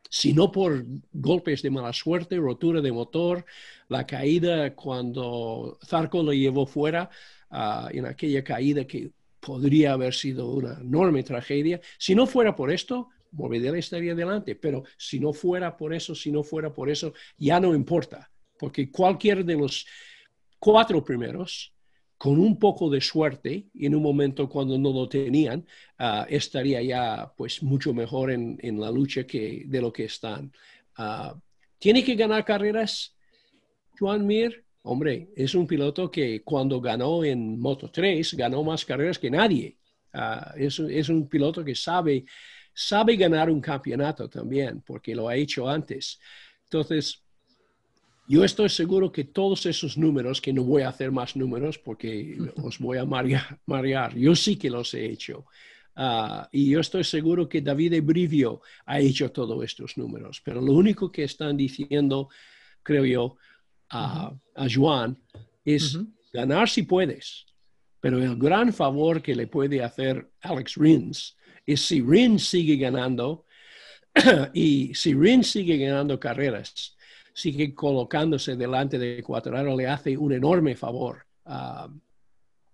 si 0.10 0.34
no 0.34 0.52
por 0.52 0.86
golpes 1.12 1.62
de 1.62 1.70
mala 1.72 1.94
suerte, 1.94 2.38
rotura 2.38 2.82
de 2.82 2.92
motor, 2.92 3.46
la 3.90 4.06
caída 4.06 4.76
cuando 4.76 5.78
Zarco 5.86 6.24
lo 6.24 6.34
llevó 6.34 6.66
fuera, 6.66 7.10
Ah, 7.50 7.90
en 7.94 8.06
aquella 8.06 8.44
caída 8.44 8.86
que 8.86 9.12
podría 9.40 9.94
haber 9.94 10.14
sido 10.14 10.52
una 10.52 10.74
enorme 10.82 11.24
tragedia. 11.24 11.80
Si 11.98 12.16
no 12.16 12.26
fuera 12.28 12.56
por 12.56 12.72
esto, 12.72 13.10
Morbidelli 13.32 13.80
estaría 13.80 14.14
adelante, 14.14 14.56
pero 14.56 14.84
si 14.98 15.20
no 15.20 15.32
fuera 15.32 15.78
por 15.78 15.94
eso, 15.94 16.16
si 16.16 16.32
no 16.32 16.44
fuera 16.44 16.74
por 16.74 16.90
eso, 16.90 17.14
ya 17.38 17.60
no 17.60 17.76
importa, 17.76 18.32
porque 18.58 18.92
cualquier 18.92 19.46
de 19.46 19.56
los 19.56 19.86
cuatro 20.60 21.04
primeros, 21.04 21.75
con 22.18 22.40
un 22.40 22.58
poco 22.58 22.90
de 22.90 23.02
suerte, 23.02 23.68
en 23.76 23.96
un 23.96 24.04
momento 24.04 24.48
cuando 24.50 24.78
no 24.78 24.92
lo 24.92 25.08
tenían, 25.10 25.66
ah, 25.98 26.26
estaría 26.30 26.82
ya 26.82 27.34
pues 27.36 27.62
mucho 27.62 27.94
mejor 27.94 28.32
en, 28.32 28.58
la 28.80 28.92
lucha 28.92 29.26
que 29.26 29.64
de 29.66 29.82
lo 29.82 29.92
que 29.92 30.06
están. 30.06 30.52
Ah, 30.98 31.36
¿Tiene 31.78 32.04
que 32.04 32.16
ganar 32.16 32.46
carreras, 32.46 33.16
Juan 34.00 34.26
Mir? 34.26 34.64
Hombre, 34.84 35.30
es 35.36 35.56
un 35.56 35.66
piloto 35.68 36.12
que 36.12 36.44
cuando 36.44 36.80
ganó 36.80 37.24
en 37.24 37.60
Moto 37.60 37.90
3 37.92 38.36
ganó 38.36 38.64
más 38.64 38.86
carreras 38.86 39.20
que 39.20 39.32
nadie. 39.32 39.78
Ah, 40.14 40.54
es, 40.56 40.80
un 41.10 41.28
piloto 41.28 41.64
que 41.66 41.76
sabe, 41.76 42.24
sabe 42.74 43.18
ganar 43.18 43.50
un 43.50 43.60
campeonato 43.60 44.30
también, 44.30 44.82
porque 44.82 45.14
lo 45.16 45.28
ha 45.28 45.36
hecho 45.36 45.68
antes. 45.68 46.20
Entonces, 46.64 47.25
yo 48.28 48.44
estoy 48.44 48.70
seguro 48.70 49.12
que 49.12 49.26
todos 49.26 49.66
esos 49.66 49.98
números, 49.98 50.42
que 50.42 50.54
no 50.54 50.64
voy 50.64 50.82
a 50.82 50.90
hacer 50.90 51.12
más 51.12 51.36
números 51.36 51.78
porque 51.78 52.38
os 52.64 52.80
voy 52.80 52.98
a 52.98 53.06
marear, 53.06 54.16
yo 54.16 54.36
sí 54.36 54.56
que 54.56 54.70
los 54.70 54.94
he 54.94 55.06
hecho. 55.06 55.46
Ah, 55.96 56.50
y 56.52 56.72
yo 56.72 56.82
estoy 56.82 57.06
seguro 57.06 57.48
que 57.48 57.62
David 57.62 58.04
Brivio 58.04 58.62
ha 58.86 59.00
hecho 59.00 59.32
todos 59.32 59.64
estos 59.64 59.98
números, 59.98 60.42
pero 60.44 60.60
lo 60.60 60.74
único 60.74 61.10
que 61.10 61.24
están 61.24 61.56
diciendo, 61.56 62.28
creo 62.84 63.06
yo, 63.06 63.38
a, 63.90 64.34
Juan 64.74 65.18
es 65.64 65.98
ganar 66.34 66.68
si 66.68 66.84
puedes, 66.84 67.46
pero 68.02 68.22
el 68.22 68.36
gran 68.36 68.74
favor 68.74 69.22
que 69.22 69.36
le 69.36 69.48
puede 69.48 69.82
hacer 69.82 70.32
Alex 70.42 70.76
Rins 70.76 71.38
es 71.66 71.82
si 71.82 72.02
Rins 72.02 72.48
sigue 72.48 72.76
ganando 72.76 73.46
y 74.54 74.94
si 74.94 75.14
Rins 75.14 75.52
sigue 75.52 75.78
ganando 75.78 76.20
carreras, 76.20 76.95
sigue 77.36 77.76
colocándose 77.76 78.56
delante 78.56 78.98
de 78.98 79.20
Ecuador, 79.20 79.78
le 79.78 79.88
hace 79.88 80.18
un 80.18 80.32
enorme 80.32 80.76
favor 80.76 81.28
a, 81.46 81.88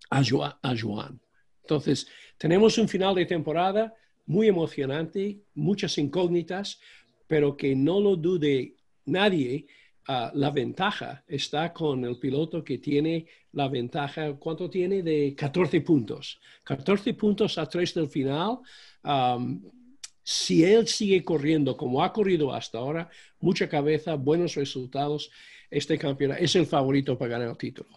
a, 0.09 0.75
Juan. 0.79 1.19
Entonces, 1.63 2.07
tenemos 2.37 2.77
un 2.77 2.87
final 2.87 3.15
de 3.15 3.25
temporada 3.25 3.93
muy 4.27 4.47
emocionante, 4.47 5.41
muchas 5.55 5.97
incógnitas, 5.97 6.79
pero 7.27 7.57
que 7.57 7.75
no 7.75 7.99
lo 7.99 8.15
dude 8.15 8.75
nadie 9.05 9.65
Ah, 10.07 10.31
la 10.33 10.49
ventaja 10.49 11.23
está 11.27 11.71
con 11.71 12.03
el 12.03 12.17
piloto 12.17 12.63
que 12.63 12.79
tiene 12.79 13.27
la 13.53 13.67
ventaja, 13.67 14.33
¿cuánto 14.33 14.69
tiene? 14.69 15.03
De 15.03 15.35
14 15.35 15.81
puntos. 15.81 16.39
14 16.63 17.13
puntos 17.13 17.57
a 17.57 17.67
3 17.67 17.93
del 17.93 18.07
final. 18.07 18.59
Si 20.31 20.63
él 20.63 20.87
sigue 20.87 21.23
corriendo 21.23 21.75
como 21.75 22.03
ha 22.03 22.13
corrido 22.13 22.53
hasta 22.53 22.77
ahora, 22.77 23.09
mucha 23.39 23.67
cabeza, 23.67 24.15
buenos 24.15 24.55
resultados, 24.55 25.31
este 25.69 25.97
campeonato 25.97 26.41
es 26.41 26.55
el 26.55 26.65
favorito 26.65 27.17
para 27.17 27.31
ganar 27.31 27.49
el 27.49 27.57
título. 27.57 27.89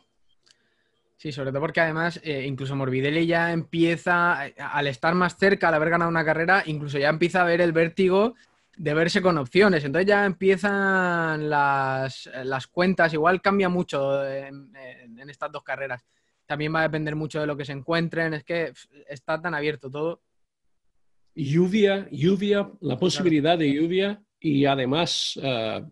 Sí, 1.17 1.33
sobre 1.33 1.51
todo 1.51 1.61
porque 1.61 1.81
además 1.81 2.21
eh, 2.23 2.45
incluso 2.47 2.77
Morbidelli 2.77 3.27
ya 3.27 3.53
empieza, 3.53 4.43
al 4.43 4.87
estar 4.89 5.15
más 5.15 5.39
cerca, 5.39 5.69
al 5.69 5.75
haber 5.75 5.91
ganado 5.91 6.11
una 6.11 6.25
carrera, 6.25 6.63
incluso 6.67 6.99
ya 6.99 7.09
empieza 7.09 7.43
a 7.43 7.45
ver 7.45 7.61
el 7.61 7.73
vértigo 7.73 8.35
de 8.77 8.95
verse 8.95 9.23
con 9.23 9.39
opciones. 9.39 9.85
Entonces 9.85 10.09
ya 10.09 10.27
empiezan 10.27 11.49
las, 11.49 12.29
cuentas, 12.71 13.13
igual 13.13 13.41
cambia 13.41 13.69
mucho 13.69 14.27
en, 14.27 14.75
estas 15.29 15.53
dos 15.53 15.63
carreras. 15.63 16.05
También 16.47 16.75
va 16.75 16.81
a 16.81 16.89
depender 16.89 17.17
mucho 17.17 17.41
de 17.41 17.47
lo 17.47 17.57
que 17.57 17.65
se 17.65 17.73
encuentren, 17.73 18.35
es 18.35 18.45
que 18.45 18.73
está 19.09 19.41
tan 19.41 19.55
abierto 19.55 19.89
todo. 19.91 20.21
Lluvia, 21.35 22.09
lluvia, 22.11 22.71
la 22.81 22.97
posibilidad 22.97 23.59
de 23.59 23.73
lluvia 23.73 24.23
y 24.39 24.65
además 24.67 25.39
eh, 25.43 25.83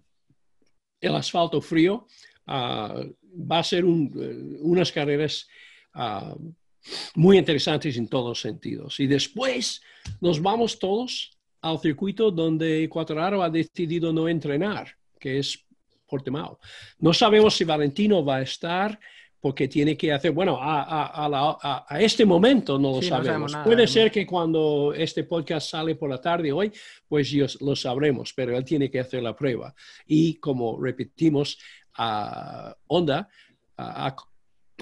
el 1.01 1.14
asfalto 1.16 1.61
frío 1.61 2.07
eh, 2.47 3.14
va 3.51 3.59
a 3.59 3.64
ser 3.64 3.84
eh, 3.84 3.86
unas 3.86 4.93
carreras 4.93 5.49
muy 7.16 7.36
interesantes 7.36 7.97
en 7.97 8.09
todos 8.09 8.40
sentidos. 8.40 8.99
Y 8.99 9.07
después 9.07 9.82
nos 10.20 10.40
vamos 10.40 10.78
todos 10.78 11.30
al 11.61 11.78
circuito 11.78 12.30
donde 12.30 12.88
Cuatraro 12.88 13.43
ha 13.43 13.51
decidido 13.51 14.12
no 14.12 14.28
entrenar, 14.28 14.97
que 15.20 15.38
es 15.38 15.64
Portimao. 16.07 16.59
No 16.99 17.12
sabemos 17.12 17.55
si 17.55 17.64
Valentino 17.64 18.24
va 18.24 18.36
a 18.36 18.43
estar 18.43 18.99
porque 19.43 19.66
tiene 19.66 19.97
que 19.97 20.12
hacer, 20.12 20.30
bueno, 20.30 20.57
a, 20.59 21.84
este 21.99 22.24
momento 22.24 22.78
no 22.78 22.93
lo 22.93 23.03
sabemos. 23.03 23.53
Puede 23.64 23.88
ser 23.88 24.09
que 24.11 24.24
cuando 24.24 24.95
este 24.97 25.24
podcast 25.24 25.68
sale 25.68 25.97
por 25.97 26.09
la 26.09 26.20
tarde 26.20 26.53
hoy, 26.53 26.72
pues 27.09 27.28
yo, 27.28 27.47
lo 27.61 27.74
sabremos, 27.74 28.32
pero 28.32 28.57
él 28.57 28.64
tiene 28.64 28.88
que 28.88 29.01
hacer 29.01 29.20
la 29.20 29.34
prueba. 29.34 29.74
Y 30.07 30.36
como 30.36 30.80
repetimos, 30.80 31.59
Honda 32.86 33.28
ha 33.76 34.16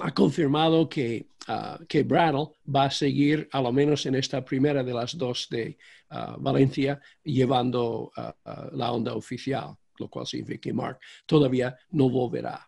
ha 0.01 0.13
confirmado 0.13 0.89
que, 0.89 1.27
uh, 1.47 1.83
que 1.85 2.03
Brattle 2.03 2.49
va 2.73 2.85
a 2.85 2.91
seguir, 2.91 3.47
a 3.51 3.61
lo 3.61 3.71
menos 3.71 4.05
en 4.05 4.15
esta 4.15 4.43
primera 4.43 4.83
de 4.83 4.93
las 4.93 5.17
dos 5.17 5.47
de 5.49 5.77
uh, 6.11 6.39
Valencia, 6.39 6.99
llevando 7.23 8.11
uh, 8.17 8.75
la 8.75 8.91
onda 8.91 9.13
oficial, 9.13 9.75
lo 9.97 10.09
cual 10.09 10.25
significa 10.25 10.61
que 10.61 10.73
Mark 10.73 10.99
todavía 11.25 11.75
no 11.91 12.09
volverá. 12.09 12.67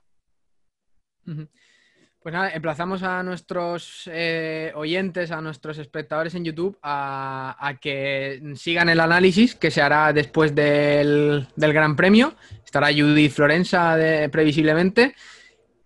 Pues 2.23 2.31
nada, 2.31 2.51
emplazamos 2.51 3.03
a 3.03 3.21
nuestros 3.21 4.09
eh, 4.11 4.71
oyentes, 4.75 5.29
a 5.31 5.41
nuestros 5.41 5.77
espectadores 5.77 6.33
en 6.35 6.45
YouTube 6.45 6.79
a, 6.81 7.77
que 7.81 8.41
sigan 8.55 8.87
el 8.87 9.01
análisis 9.01 9.55
que 9.55 9.69
se 9.69 9.81
hará 9.81 10.13
después 10.13 10.55
del, 10.55 11.45
del 11.57 11.73
Gran 11.73 11.97
Premio. 11.97 12.33
Estará 12.63 12.87
Judith 12.93 13.33
Florenza 13.33 13.97
previsiblemente. 14.31 15.15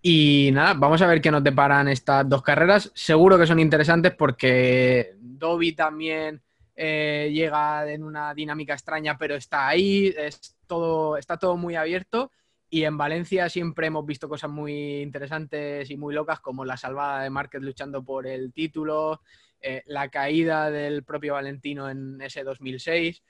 Y 0.00 0.50
nada, 0.52 0.74
vamos 0.74 1.02
a 1.02 1.08
ver 1.08 1.20
qué 1.20 1.32
nos 1.32 1.42
deparan 1.42 1.88
estas 1.88 2.28
dos 2.28 2.42
carreras. 2.42 2.92
Seguro 2.94 3.36
que 3.36 3.46
son 3.46 3.58
interesantes 3.58 4.14
porque 4.14 5.16
Dobby 5.18 5.72
también 5.72 6.40
eh, 6.76 7.30
llega 7.32 7.90
en 7.90 8.04
una 8.04 8.32
dinámica 8.32 8.74
extraña, 8.74 9.18
pero 9.18 9.34
está 9.34 9.66
ahí, 9.66 10.14
es 10.16 10.56
todo, 10.68 11.16
está 11.16 11.36
todo 11.36 11.56
muy 11.56 11.74
abierto. 11.74 12.30
Y 12.70 12.84
en 12.84 12.98
Valencia 12.98 13.48
siempre 13.48 13.86
hemos 13.86 14.04
visto 14.04 14.28
cosas 14.28 14.50
muy 14.50 15.00
interesantes 15.00 15.90
y 15.90 15.96
muy 15.96 16.14
locas, 16.14 16.40
como 16.40 16.64
la 16.64 16.76
salvada 16.76 17.22
de 17.22 17.30
Márquez 17.30 17.62
luchando 17.62 18.04
por 18.04 18.26
el 18.26 18.52
título, 18.52 19.22
eh, 19.60 19.82
la 19.86 20.08
caída 20.08 20.70
del 20.70 21.02
propio 21.02 21.34
Valentino 21.34 21.88
en 21.88 22.20
ese 22.20 22.44
2006. 22.44 23.22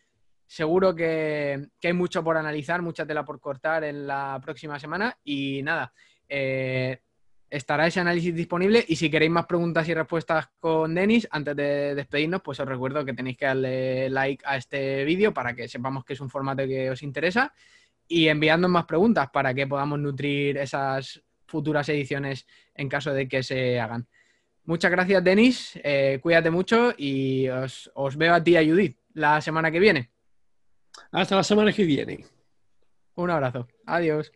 Seguro 0.47 0.95
que, 0.95 1.69
hay 1.83 1.93
mucho 1.93 2.25
por 2.25 2.37
analizar, 2.37 2.83
mucha 2.83 3.07
tela 3.07 3.25
por 3.25 3.41
cortar 3.41 3.85
en 3.85 4.09
la 4.09 4.41
próxima 4.43 4.79
semana. 4.81 5.17
Y 5.23 5.63
nada, 5.63 5.93
eh, 6.29 7.01
estará 7.49 7.87
ese 7.87 8.01
análisis 8.01 8.35
disponible 8.35 8.85
y 8.89 8.97
si 8.97 9.09
queréis 9.09 9.31
más 9.31 9.47
preguntas 9.47 9.89
y 9.89 9.95
respuestas 9.95 10.49
con 10.59 10.95
Denis, 10.97 11.29
antes 11.31 11.55
de 11.55 11.95
despedirnos, 11.95 12.43
pues 12.43 12.59
os 12.59 12.67
recuerdo 12.67 13.05
que 13.05 13.15
tenéis 13.15 13.37
que 13.37 13.47
darle 13.47 14.11
like 14.11 14.45
a 14.47 14.57
este 14.57 15.05
vídeo 15.05 15.33
para 15.33 15.55
que 15.55 15.69
sepamos 15.69 16.05
que 16.05 16.15
es 16.15 16.21
un 16.21 16.29
formato 16.29 16.67
que 16.67 16.91
os 16.91 17.03
interesa 17.03 17.53
y 18.09 18.29
enviadnos 18.29 18.71
más 18.71 18.87
preguntas 18.87 19.29
para 19.31 19.55
que 19.55 19.67
podamos 19.67 19.99
nutrir 19.99 20.57
esas 20.57 21.23
futuras 21.47 21.89
ediciones 21.89 22.47
en 22.75 22.89
caso 22.89 23.13
de 23.13 23.29
que 23.29 23.43
se 23.43 23.79
hagan. 23.79 24.07
Muchas 24.65 24.91
gracias, 24.91 25.23
Denis. 25.25 25.79
Eh, 25.83 26.19
cuídate 26.23 26.51
mucho 26.51 26.93
y 26.97 27.49
os, 27.49 27.91
os 27.95 28.17
veo 28.17 28.35
a 28.35 28.43
ti 28.43 28.53
y 28.53 28.57
a 28.57 28.65
Judith 28.65 28.99
la 29.15 29.41
semana 29.41 29.71
que 29.71 29.81
viene. 29.81 30.11
Hasta 31.13 31.37
la 31.37 31.45
semana 31.45 31.73
que 31.73 31.85
viene. 31.85 32.25
Un 33.15 33.31
abrazo. 33.31 33.67
Adiós. 33.87 34.33